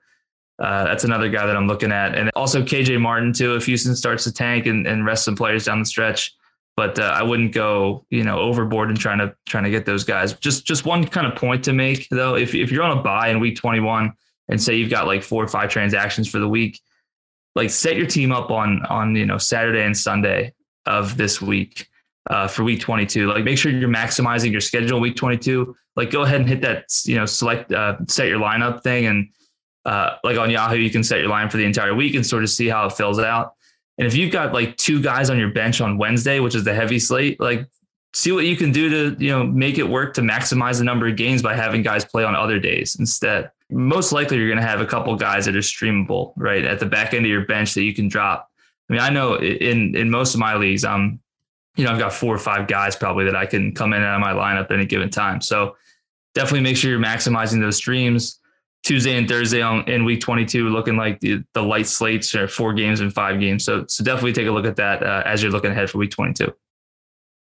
uh, 0.59 0.83
that's 0.83 1.05
another 1.05 1.29
guy 1.29 1.45
that 1.45 1.55
I'm 1.55 1.67
looking 1.67 1.93
at. 1.93 2.13
And 2.13 2.29
also 2.35 2.61
KJ 2.61 2.99
Martin, 2.99 3.31
too, 3.31 3.55
if 3.55 3.65
Houston 3.67 3.95
starts 3.95 4.25
to 4.25 4.33
tank 4.33 4.65
and, 4.65 4.85
and 4.85 5.05
rest 5.05 5.23
some 5.23 5.37
players 5.37 5.63
down 5.63 5.79
the 5.79 5.85
stretch. 5.85 6.35
But 6.75 6.99
uh, 6.99 7.03
I 7.03 7.23
wouldn't 7.23 7.53
go, 7.53 8.05
you 8.09 8.25
know, 8.25 8.37
overboard 8.37 8.89
and 8.89 8.99
trying 8.99 9.19
to 9.19 9.33
trying 9.45 9.63
to 9.63 9.69
get 9.69 9.85
those 9.85 10.03
guys. 10.03 10.33
Just 10.33 10.65
just 10.65 10.83
one 10.83 11.05
kind 11.07 11.25
of 11.25 11.35
point 11.35 11.63
to 11.63 11.71
make 11.71 12.09
though. 12.09 12.35
If 12.35 12.53
if 12.53 12.69
you're 12.69 12.83
on 12.83 12.97
a 12.97 13.01
buy 13.01 13.29
in 13.29 13.39
week 13.39 13.55
21 13.55 14.11
and 14.49 14.61
say 14.61 14.75
you've 14.75 14.89
got 14.89 15.07
like 15.07 15.23
four 15.23 15.41
or 15.41 15.47
five 15.47 15.69
transactions 15.69 16.27
for 16.27 16.39
the 16.39 16.49
week, 16.49 16.81
like 17.55 17.69
set 17.69 17.95
your 17.95 18.05
team 18.05 18.31
up 18.31 18.51
on 18.51 18.85
on 18.85 19.15
you 19.15 19.25
know 19.25 19.37
Saturday 19.37 19.83
and 19.83 19.97
Sunday 19.97 20.53
of 20.85 21.17
this 21.17 21.41
week 21.41 21.87
uh, 22.29 22.47
for 22.47 22.63
week 22.63 22.81
22. 22.81 23.27
Like 23.27 23.43
make 23.43 23.57
sure 23.57 23.71
you're 23.71 23.89
maximizing 23.89 24.51
your 24.51 24.61
schedule 24.61 24.99
week 24.99 25.15
22. 25.15 25.75
Like 25.95 26.11
go 26.11 26.23
ahead 26.23 26.41
and 26.41 26.49
hit 26.49 26.61
that 26.61 26.85
you 27.05 27.15
know 27.15 27.25
select 27.25 27.71
uh, 27.71 27.97
set 28.07 28.27
your 28.27 28.39
lineup 28.39 28.83
thing 28.83 29.05
and 29.05 29.29
uh, 29.85 30.15
like 30.23 30.37
on 30.37 30.49
Yahoo 30.49 30.77
you 30.77 30.89
can 30.89 31.03
set 31.03 31.19
your 31.19 31.29
line 31.29 31.49
for 31.49 31.57
the 31.57 31.65
entire 31.65 31.93
week 31.93 32.15
and 32.15 32.25
sort 32.25 32.43
of 32.43 32.49
see 32.49 32.67
how 32.67 32.87
it 32.87 32.93
fills 32.93 33.19
out. 33.19 33.53
And 33.97 34.05
if 34.05 34.15
you've 34.15 34.31
got 34.31 34.53
like 34.53 34.75
two 34.75 35.01
guys 35.01 35.29
on 35.29 35.37
your 35.37 35.51
bench 35.51 35.79
on 35.79 35.97
Wednesday, 35.97 36.39
which 36.39 36.55
is 36.55 36.63
the 36.65 36.73
heavy 36.73 36.99
slate, 36.99 37.39
like 37.39 37.65
see 38.15 38.31
what 38.31 38.45
you 38.45 38.55
can 38.55 38.71
do 38.71 38.89
to 38.89 39.23
you 39.23 39.29
know 39.29 39.43
make 39.43 39.77
it 39.77 39.87
work 39.87 40.13
to 40.13 40.21
maximize 40.21 40.79
the 40.79 40.83
number 40.83 41.07
of 41.07 41.15
games 41.15 41.41
by 41.41 41.53
having 41.53 41.83
guys 41.83 42.03
play 42.03 42.23
on 42.23 42.35
other 42.35 42.59
days 42.59 42.95
instead 42.99 43.51
most 43.69 44.11
likely 44.11 44.37
you're 44.37 44.47
going 44.47 44.61
to 44.61 44.67
have 44.67 44.81
a 44.81 44.85
couple 44.85 45.15
guys 45.15 45.45
that 45.45 45.55
are 45.55 45.59
streamable, 45.59 46.33
right, 46.35 46.63
at 46.65 46.79
the 46.79 46.85
back 46.85 47.13
end 47.13 47.25
of 47.25 47.31
your 47.31 47.45
bench 47.45 47.73
that 47.73 47.83
you 47.83 47.93
can 47.93 48.07
drop. 48.07 48.49
I 48.89 48.93
mean, 48.93 49.01
I 49.01 49.09
know 49.09 49.35
in 49.35 49.95
in 49.95 50.09
most 50.09 50.33
of 50.35 50.39
my 50.39 50.55
leagues, 50.55 50.85
I'm, 50.85 51.19
you 51.75 51.85
know, 51.85 51.91
I've 51.91 51.99
got 51.99 52.13
four 52.13 52.33
or 52.33 52.39
five 52.39 52.67
guys 52.67 52.95
probably 52.95 53.25
that 53.25 53.35
I 53.35 53.45
can 53.45 53.73
come 53.73 53.93
in 53.93 54.03
out 54.03 54.15
of 54.15 54.21
my 54.21 54.33
lineup 54.33 54.65
at 54.65 54.71
any 54.71 54.85
given 54.85 55.09
time. 55.09 55.41
So 55.41 55.75
definitely 56.35 56.61
make 56.61 56.77
sure 56.77 56.91
you're 56.91 56.99
maximizing 56.99 57.59
those 57.59 57.77
streams. 57.77 58.39
Tuesday 58.83 59.17
and 59.17 59.27
Thursday 59.27 59.63
on 59.63 59.89
in 59.89 60.05
week 60.05 60.21
22, 60.21 60.69
looking 60.69 60.95
like 60.95 61.19
the, 61.19 61.43
the 61.55 61.63
light 61.63 61.87
slates 61.87 62.35
are 62.35 62.47
four 62.47 62.71
games 62.71 62.99
and 62.99 63.11
five 63.11 63.39
games. 63.39 63.65
So 63.65 63.85
so 63.87 64.03
definitely 64.03 64.33
take 64.33 64.47
a 64.47 64.51
look 64.51 64.65
at 64.65 64.75
that 64.75 65.01
uh, 65.01 65.23
as 65.25 65.41
you're 65.41 65.51
looking 65.51 65.71
ahead 65.71 65.89
for 65.89 65.97
week 65.97 66.11
22. 66.11 66.53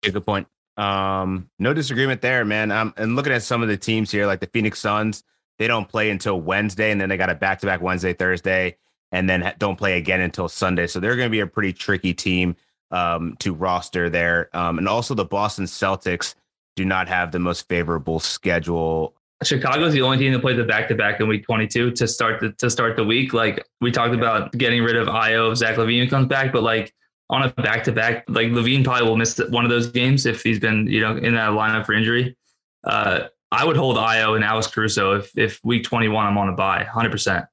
Good 0.03 0.27
point. 0.27 0.49
Um, 0.77 1.49
no 1.59 1.75
disagreement 1.75 2.21
there, 2.23 2.45
man. 2.45 2.71
Um, 2.71 2.95
and 2.97 3.15
looking 3.15 3.33
at 3.33 3.43
some 3.43 3.63
of 3.63 3.69
the 3.69 3.77
teams 3.77 4.11
here, 4.11 4.27
like 4.27 4.41
the 4.41 4.47
Phoenix 4.49 4.81
Suns, 4.81 5.23
they 5.59 5.67
don't 5.67 5.89
play 5.89 6.11
until 6.11 6.41
Wednesday, 6.41 6.91
and 6.91 7.01
then 7.01 7.09
they 7.09 7.17
got 7.17 7.31
a 7.31 7.35
back 7.35 7.61
to 7.61 7.67
back 7.67 7.81
Wednesday, 7.81 8.13
Thursday, 8.13 8.77
and 9.13 9.29
then 9.29 9.55
don't 9.59 9.77
play 9.77 9.99
again 9.99 10.21
until 10.21 10.49
Sunday. 10.49 10.87
So 10.87 10.99
they're 10.99 11.17
going 11.17 11.29
to 11.29 11.31
be 11.31 11.41
a 11.41 11.47
pretty 11.47 11.73
tricky 11.73 12.15
team 12.15 12.57
um, 12.91 13.37
to 13.41 13.53
roster 13.53 14.11
there. 14.11 14.49
Um, 14.57 14.79
and 14.79 14.89
also, 14.89 15.15
the 15.15 15.25
Boston 15.25 15.67
Celtics 15.67 16.35
do 16.75 16.85
not 16.85 17.09
have 17.09 17.33
the 17.33 17.39
most 17.39 17.69
favorable 17.69 18.19
schedule. 18.19 19.15
Chicago 19.45 19.85
is 19.85 19.93
the 19.93 20.03
only 20.03 20.19
team 20.19 20.33
that 20.33 20.41
played 20.41 20.57
the 20.57 20.65
back 20.65 20.89
to 20.89 20.95
back 20.95 21.21
in 21.21 21.29
week 21.29 21.45
22 21.45 21.91
to 21.93 22.09
start 22.09 22.41
the 22.41 22.53
to 22.53 22.71
start 22.71 22.97
the 22.97 23.05
week. 23.05 23.33
Like 23.33 23.67
we 23.81 23.91
talked 23.91 24.15
about 24.15 24.53
getting 24.53 24.83
rid 24.83 24.97
of 24.97 25.09
Ayo 25.09 25.51
if 25.51 25.59
Zach 25.59 25.77
LaVine 25.77 26.09
comes 26.09 26.29
back, 26.29 26.53
but 26.53 26.63
like 26.63 26.95
on 27.33 27.43
a 27.43 27.49
back 27.49 27.83
to 27.85 27.93
back, 27.93 28.25
like 28.29 28.49
LaVine 28.49 28.85
probably 28.85 29.09
will 29.09 29.17
miss 29.17 29.39
one 29.49 29.65
of 29.65 29.71
those 29.71 29.91
games 29.91 30.27
if 30.27 30.43
he's 30.43 30.61
been 30.61 30.87
you 30.87 31.01
know 31.01 31.17
in 31.17 31.35
that 31.35 31.51
lineup 31.51 31.87
for 31.87 31.95
injury. 31.95 32.37
Uh, 32.85 33.25
I 33.51 33.65
would 33.65 33.77
hold 33.77 33.97
Ayo 33.97 34.37
and 34.37 34.45
Alex 34.45 34.67
Caruso 34.67 35.15
if 35.15 35.37
if 35.37 35.59
week 35.65 35.83
21 35.83 36.27
I'm 36.27 36.39
on 36.39 36.51
a 36.51 36.53
buy, 36.53 36.85
100%. 36.85 37.47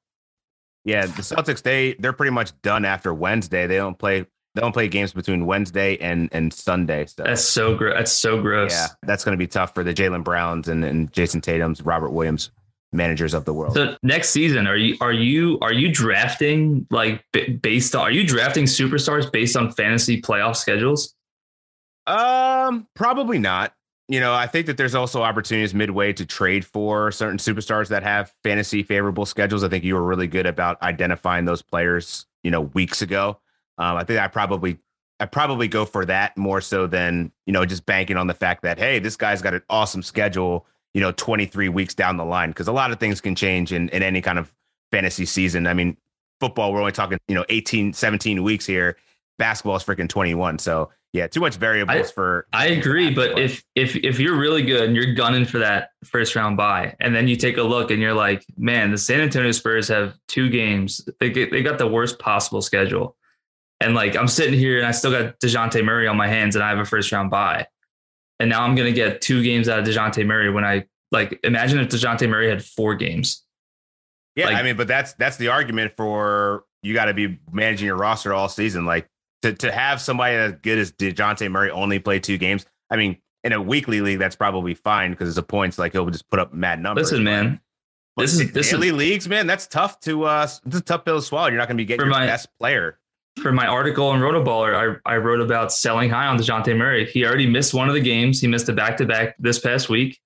Yeah, 0.84 1.06
the 1.06 1.22
Celtics 1.22 1.62
they 1.62 1.94
they're 1.94 2.12
pretty 2.12 2.30
much 2.30 2.52
done 2.60 2.84
after 2.84 3.12
Wednesday. 3.12 3.66
They 3.66 3.76
don't 3.76 3.98
play 3.98 4.26
they 4.54 4.60
don't 4.60 4.72
play 4.72 4.88
games 4.88 5.14
between 5.14 5.46
Wednesday 5.46 5.96
and 5.98 6.28
and 6.32 6.52
Sunday. 6.52 7.06
So 7.06 7.22
that's 7.24 7.42
so 7.42 7.74
gross. 7.74 7.94
That's 7.96 8.12
so 8.12 8.40
gross. 8.40 8.72
Yeah, 8.72 8.88
that's 9.02 9.24
going 9.24 9.32
to 9.32 9.38
be 9.38 9.46
tough 9.46 9.74
for 9.74 9.82
the 9.82 9.94
Jalen 9.94 10.24
Browns 10.24 10.68
and, 10.68 10.84
and 10.84 11.10
Jayson 11.10 11.40
Tatum's, 11.40 11.82
Robert 11.82 12.10
Williams 12.10 12.50
managers 12.92 13.34
of 13.34 13.44
the 13.44 13.54
world. 13.54 13.74
So 13.74 13.96
next 14.02 14.30
season, 14.30 14.66
are 14.66 14.76
you 14.76 14.96
are 15.00 15.12
you 15.12 15.58
are 15.60 15.72
you 15.72 15.92
drafting 15.92 16.86
like 16.90 17.24
based 17.62 17.94
on 17.94 18.02
are 18.02 18.10
you 18.10 18.26
drafting 18.26 18.64
superstars 18.64 19.30
based 19.30 19.56
on 19.56 19.72
fantasy 19.72 20.20
playoff 20.20 20.56
schedules? 20.56 21.14
Um, 22.06 22.88
probably 22.94 23.38
not 23.38 23.74
you 24.10 24.18
know, 24.18 24.34
I 24.34 24.48
think 24.48 24.66
that 24.66 24.76
there's 24.76 24.96
also 24.96 25.22
opportunities 25.22 25.72
midway 25.72 26.12
to 26.14 26.26
trade 26.26 26.64
for 26.64 27.12
certain 27.12 27.38
superstars 27.38 27.90
that 27.90 28.02
have 28.02 28.34
fantasy 28.42 28.82
favorable 28.82 29.24
schedules. 29.24 29.62
I 29.62 29.68
think 29.68 29.84
you 29.84 29.94
were 29.94 30.02
really 30.02 30.26
good 30.26 30.46
about 30.46 30.82
identifying 30.82 31.44
those 31.44 31.62
players, 31.62 32.26
you 32.42 32.50
know, 32.50 32.62
weeks 32.62 33.02
ago. 33.02 33.38
Um, 33.78 33.96
I 33.96 34.02
think 34.02 34.18
I 34.18 34.26
probably 34.26 34.78
I 35.20 35.26
probably 35.26 35.68
go 35.68 35.84
for 35.84 36.04
that 36.06 36.36
more 36.36 36.60
so 36.60 36.88
than, 36.88 37.30
you 37.46 37.52
know, 37.52 37.64
just 37.64 37.86
banking 37.86 38.16
on 38.16 38.26
the 38.26 38.34
fact 38.34 38.62
that, 38.62 38.78
hey, 38.78 38.98
this 38.98 39.16
guy's 39.16 39.42
got 39.42 39.54
an 39.54 39.62
awesome 39.70 40.02
schedule, 40.02 40.66
you 40.94 41.00
know, 41.00 41.12
23 41.12 41.68
weeks 41.68 41.94
down 41.94 42.16
the 42.16 42.24
line. 42.24 42.52
Cause 42.52 42.68
a 42.68 42.72
lot 42.72 42.90
of 42.90 42.98
things 42.98 43.20
can 43.20 43.34
change 43.34 43.72
in, 43.72 43.88
in 43.90 44.02
any 44.02 44.20
kind 44.20 44.38
of 44.38 44.52
fantasy 44.90 45.24
season. 45.24 45.66
I 45.66 45.74
mean, 45.74 45.96
football, 46.40 46.72
we're 46.72 46.80
only 46.80 46.92
talking, 46.92 47.18
you 47.28 47.34
know, 47.34 47.44
18, 47.48 47.92
17 47.92 48.42
weeks 48.42 48.66
here. 48.66 48.96
Basketball 49.38 49.76
is 49.76 49.84
freaking 49.84 50.08
21. 50.08 50.58
So 50.58 50.90
yeah, 51.12 51.26
too 51.26 51.40
much 51.40 51.56
variables 51.56 52.10
I, 52.10 52.12
for. 52.12 52.46
I 52.52 52.66
agree, 52.68 53.12
but 53.12 53.36
if 53.38 53.64
if 53.74 53.96
if 53.96 54.20
you're 54.20 54.38
really 54.38 54.62
good 54.62 54.84
and 54.84 54.94
you're 54.94 55.12
gunning 55.14 55.44
for 55.44 55.58
that 55.58 55.90
first 56.04 56.36
round 56.36 56.56
buy, 56.56 56.94
and 57.00 57.14
then 57.14 57.26
you 57.26 57.34
take 57.34 57.56
a 57.56 57.62
look 57.62 57.90
and 57.90 58.00
you're 58.00 58.14
like, 58.14 58.44
man, 58.56 58.92
the 58.92 58.98
San 58.98 59.20
Antonio 59.20 59.50
Spurs 59.50 59.88
have 59.88 60.16
two 60.28 60.48
games. 60.48 61.08
They 61.18 61.30
get, 61.30 61.50
they 61.50 61.62
got 61.62 61.78
the 61.78 61.88
worst 61.88 62.20
possible 62.20 62.62
schedule, 62.62 63.16
and 63.80 63.96
like 63.96 64.16
I'm 64.16 64.28
sitting 64.28 64.56
here 64.56 64.78
and 64.78 64.86
I 64.86 64.92
still 64.92 65.10
got 65.10 65.40
Dejounte 65.40 65.84
Murray 65.84 66.06
on 66.06 66.16
my 66.16 66.28
hands, 66.28 66.54
and 66.54 66.62
I 66.62 66.68
have 66.68 66.78
a 66.78 66.84
first 66.84 67.10
round 67.10 67.28
buy, 67.28 67.66
and 68.40 68.48
now 68.48 68.62
I'm 68.62 68.74
gonna 68.74 68.90
get 68.90 69.20
two 69.20 69.42
games 69.42 69.68
out 69.68 69.78
of 69.78 69.84
Dejounte 69.84 70.26
Murray 70.26 70.50
when 70.50 70.64
I 70.64 70.86
like 71.12 71.38
imagine 71.44 71.78
if 71.78 71.88
Dejounte 71.88 72.28
Murray 72.28 72.48
had 72.48 72.64
four 72.64 72.96
games. 72.96 73.44
Yeah, 74.34 74.46
like, 74.46 74.56
I 74.56 74.62
mean, 74.62 74.76
but 74.76 74.88
that's 74.88 75.12
that's 75.14 75.36
the 75.36 75.48
argument 75.48 75.92
for 75.92 76.64
you 76.82 76.94
got 76.94 77.04
to 77.06 77.14
be 77.14 77.38
managing 77.52 77.86
your 77.86 77.96
roster 77.96 78.32
all 78.32 78.48
season. 78.48 78.86
Like 78.86 79.08
to 79.42 79.52
to 79.52 79.70
have 79.70 80.00
somebody 80.00 80.34
as 80.34 80.54
good 80.62 80.78
as 80.78 80.90
Dejounte 80.92 81.48
Murray 81.50 81.70
only 81.70 81.98
play 81.98 82.18
two 82.18 82.38
games. 82.38 82.64
I 82.90 82.96
mean, 82.96 83.18
in 83.44 83.52
a 83.52 83.60
weekly 83.60 84.00
league, 84.00 84.18
that's 84.18 84.36
probably 84.36 84.74
fine 84.74 85.10
because 85.10 85.28
it's 85.28 85.38
a 85.38 85.42
points 85.42 85.78
like 85.78 85.92
he'll 85.92 86.08
just 86.08 86.28
put 86.30 86.40
up 86.40 86.54
mad 86.54 86.80
numbers. 86.80 87.10
Listen, 87.10 87.24
man. 87.24 87.60
But 88.16 88.22
this 88.22 88.40
is 88.40 88.52
this 88.52 88.70
daily 88.70 88.88
is, 88.88 88.94
leagues, 88.94 89.28
man. 89.28 89.46
That's 89.46 89.66
tough 89.66 90.00
to 90.00 90.24
uh, 90.24 90.48
it's 90.64 90.76
a 90.76 90.80
tough 90.80 91.04
pill 91.04 91.16
to 91.16 91.22
swallow. 91.22 91.48
You're 91.48 91.58
not 91.58 91.68
going 91.68 91.76
to 91.76 91.82
be 91.82 91.86
getting 91.86 92.06
your 92.06 92.10
my, 92.10 92.26
best 92.26 92.48
player. 92.58 92.98
For 93.38 93.52
my 93.52 93.66
article 93.66 94.06
on 94.08 94.20
Rotoballer, 94.20 94.98
I, 95.06 95.12
I 95.14 95.16
wrote 95.16 95.40
about 95.40 95.72
selling 95.72 96.10
high 96.10 96.26
on 96.26 96.36
Dejounte 96.36 96.76
Murray. 96.76 97.06
He 97.10 97.24
already 97.24 97.46
missed 97.46 97.72
one 97.72 97.88
of 97.88 97.94
the 97.94 98.00
games. 98.00 98.40
He 98.40 98.46
missed 98.46 98.68
a 98.68 98.72
back 98.72 98.96
to 98.98 99.06
back 99.06 99.36
this 99.38 99.58
past 99.58 99.88
week. 99.88 100.18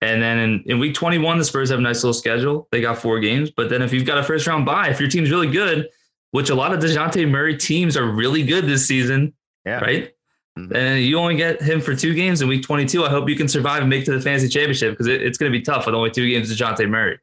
And 0.00 0.22
then 0.22 0.38
in, 0.38 0.62
in 0.66 0.78
week 0.78 0.94
21, 0.94 1.38
the 1.38 1.44
Spurs 1.44 1.70
have 1.70 1.78
a 1.78 1.82
nice 1.82 2.02
little 2.02 2.14
schedule. 2.14 2.66
They 2.72 2.80
got 2.80 2.98
four 2.98 3.20
games. 3.20 3.50
But 3.50 3.68
then 3.68 3.82
if 3.82 3.92
you've 3.92 4.06
got 4.06 4.18
a 4.18 4.22
first 4.22 4.46
round 4.46 4.64
buy, 4.64 4.88
if 4.88 4.98
your 4.98 5.08
team's 5.08 5.30
really 5.30 5.50
good, 5.50 5.88
which 6.30 6.50
a 6.50 6.54
lot 6.54 6.72
of 6.72 6.80
DeJounte 6.80 7.28
Murray 7.28 7.56
teams 7.56 7.96
are 7.96 8.06
really 8.06 8.42
good 8.42 8.66
this 8.66 8.86
season. 8.86 9.34
Yeah. 9.64 9.80
Right. 9.80 10.12
Mhm. 10.58 10.74
And 10.74 11.04
you 11.04 11.18
only 11.18 11.36
get 11.36 11.60
him 11.60 11.80
for 11.80 11.94
two 11.94 12.14
games 12.14 12.42
in 12.42 12.48
week 12.48 12.62
22. 12.62 13.04
I 13.04 13.08
hope 13.10 13.28
you 13.28 13.36
can 13.36 13.48
survive 13.48 13.80
and 13.82 13.90
make 13.90 14.02
it 14.02 14.06
to 14.06 14.12
the 14.12 14.20
fantasy 14.20 14.48
championship 14.48 14.92
because 14.92 15.06
it, 15.06 15.22
it's 15.22 15.36
going 15.38 15.52
to 15.52 15.56
be 15.58 15.62
tough 15.62 15.86
with 15.86 15.94
only 15.94 16.10
two 16.10 16.28
games 16.28 16.54
to 16.54 16.64
Jonte 16.64 16.88
Murray. 16.88 17.18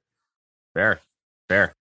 Fair, 0.74 1.00
fair. 1.50 1.76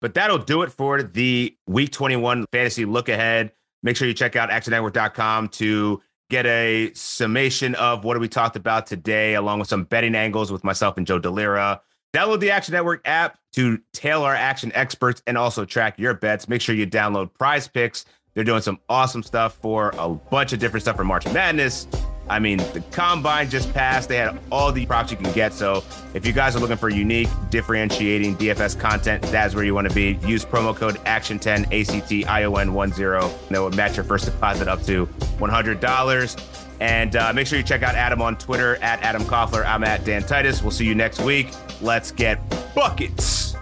But 0.00 0.14
that'll 0.14 0.38
do 0.38 0.62
it 0.62 0.72
for 0.72 1.02
the 1.02 1.56
week 1.66 1.92
21 1.92 2.46
fantasy 2.52 2.84
look 2.84 3.08
ahead. 3.08 3.52
Make 3.82 3.96
sure 3.96 4.08
you 4.08 4.14
check 4.14 4.36
out 4.36 4.50
actionnetwork.com 4.50 5.48
to 5.48 6.02
get 6.30 6.46
a 6.46 6.92
summation 6.94 7.74
of 7.74 8.04
what 8.04 8.18
we 8.20 8.28
talked 8.28 8.56
about 8.56 8.86
today, 8.86 9.34
along 9.34 9.58
with 9.58 9.68
some 9.68 9.84
betting 9.84 10.14
angles 10.14 10.52
with 10.52 10.64
myself 10.64 10.96
and 10.96 11.06
Joe 11.06 11.20
Delira. 11.20 11.80
Download 12.14 12.40
the 12.40 12.50
Action 12.50 12.72
Network 12.72 13.06
app 13.06 13.38
to 13.52 13.80
tail 13.92 14.22
our 14.22 14.34
action 14.34 14.72
experts 14.74 15.22
and 15.26 15.36
also 15.38 15.64
track 15.64 15.98
your 15.98 16.14
bets. 16.14 16.48
Make 16.48 16.60
sure 16.60 16.74
you 16.74 16.86
download 16.86 17.30
PrizePicks. 17.38 18.04
They're 18.34 18.44
doing 18.44 18.62
some 18.62 18.78
awesome 18.88 19.22
stuff 19.22 19.54
for 19.54 19.92
a 19.98 20.08
bunch 20.08 20.52
of 20.52 20.58
different 20.58 20.82
stuff 20.82 20.96
for 20.96 21.04
March 21.04 21.26
Madness. 21.26 21.86
I 22.30 22.38
mean, 22.38 22.58
the 22.58 22.82
combine 22.92 23.50
just 23.50 23.74
passed. 23.74 24.08
They 24.08 24.16
had 24.16 24.38
all 24.52 24.70
the 24.70 24.86
props 24.86 25.10
you 25.10 25.16
can 25.16 25.32
get. 25.32 25.52
So 25.52 25.82
if 26.14 26.24
you 26.24 26.32
guys 26.32 26.54
are 26.54 26.60
looking 26.60 26.76
for 26.76 26.88
unique, 26.88 27.28
differentiating 27.50 28.36
DFS 28.36 28.78
content, 28.78 29.22
that's 29.24 29.52
where 29.54 29.64
you 29.64 29.74
want 29.74 29.88
to 29.88 29.94
be. 29.94 30.18
Use 30.26 30.44
promo 30.44 30.74
code 30.74 30.94
ACTION10, 31.04 31.66
ACTION10. 31.72 33.48
That 33.48 33.60
will 33.60 33.70
match 33.70 33.96
your 33.96 34.04
first 34.04 34.26
deposit 34.26 34.68
up 34.68 34.82
to 34.84 35.06
$100. 35.06 36.56
And 36.80 37.16
uh, 37.16 37.32
make 37.32 37.48
sure 37.48 37.58
you 37.58 37.64
check 37.64 37.82
out 37.82 37.96
Adam 37.96 38.22
on 38.22 38.38
Twitter 38.38 38.76
at 38.76 39.02
Adam 39.02 39.22
Koffler. 39.22 39.66
I'm 39.66 39.82
at 39.82 40.04
Dan 40.04 40.22
Titus. 40.22 40.62
We'll 40.62 40.70
see 40.70 40.86
you 40.86 40.94
next 40.94 41.20
week. 41.20 41.48
Let's 41.82 42.12
get 42.12 42.38
buckets. 42.76 43.56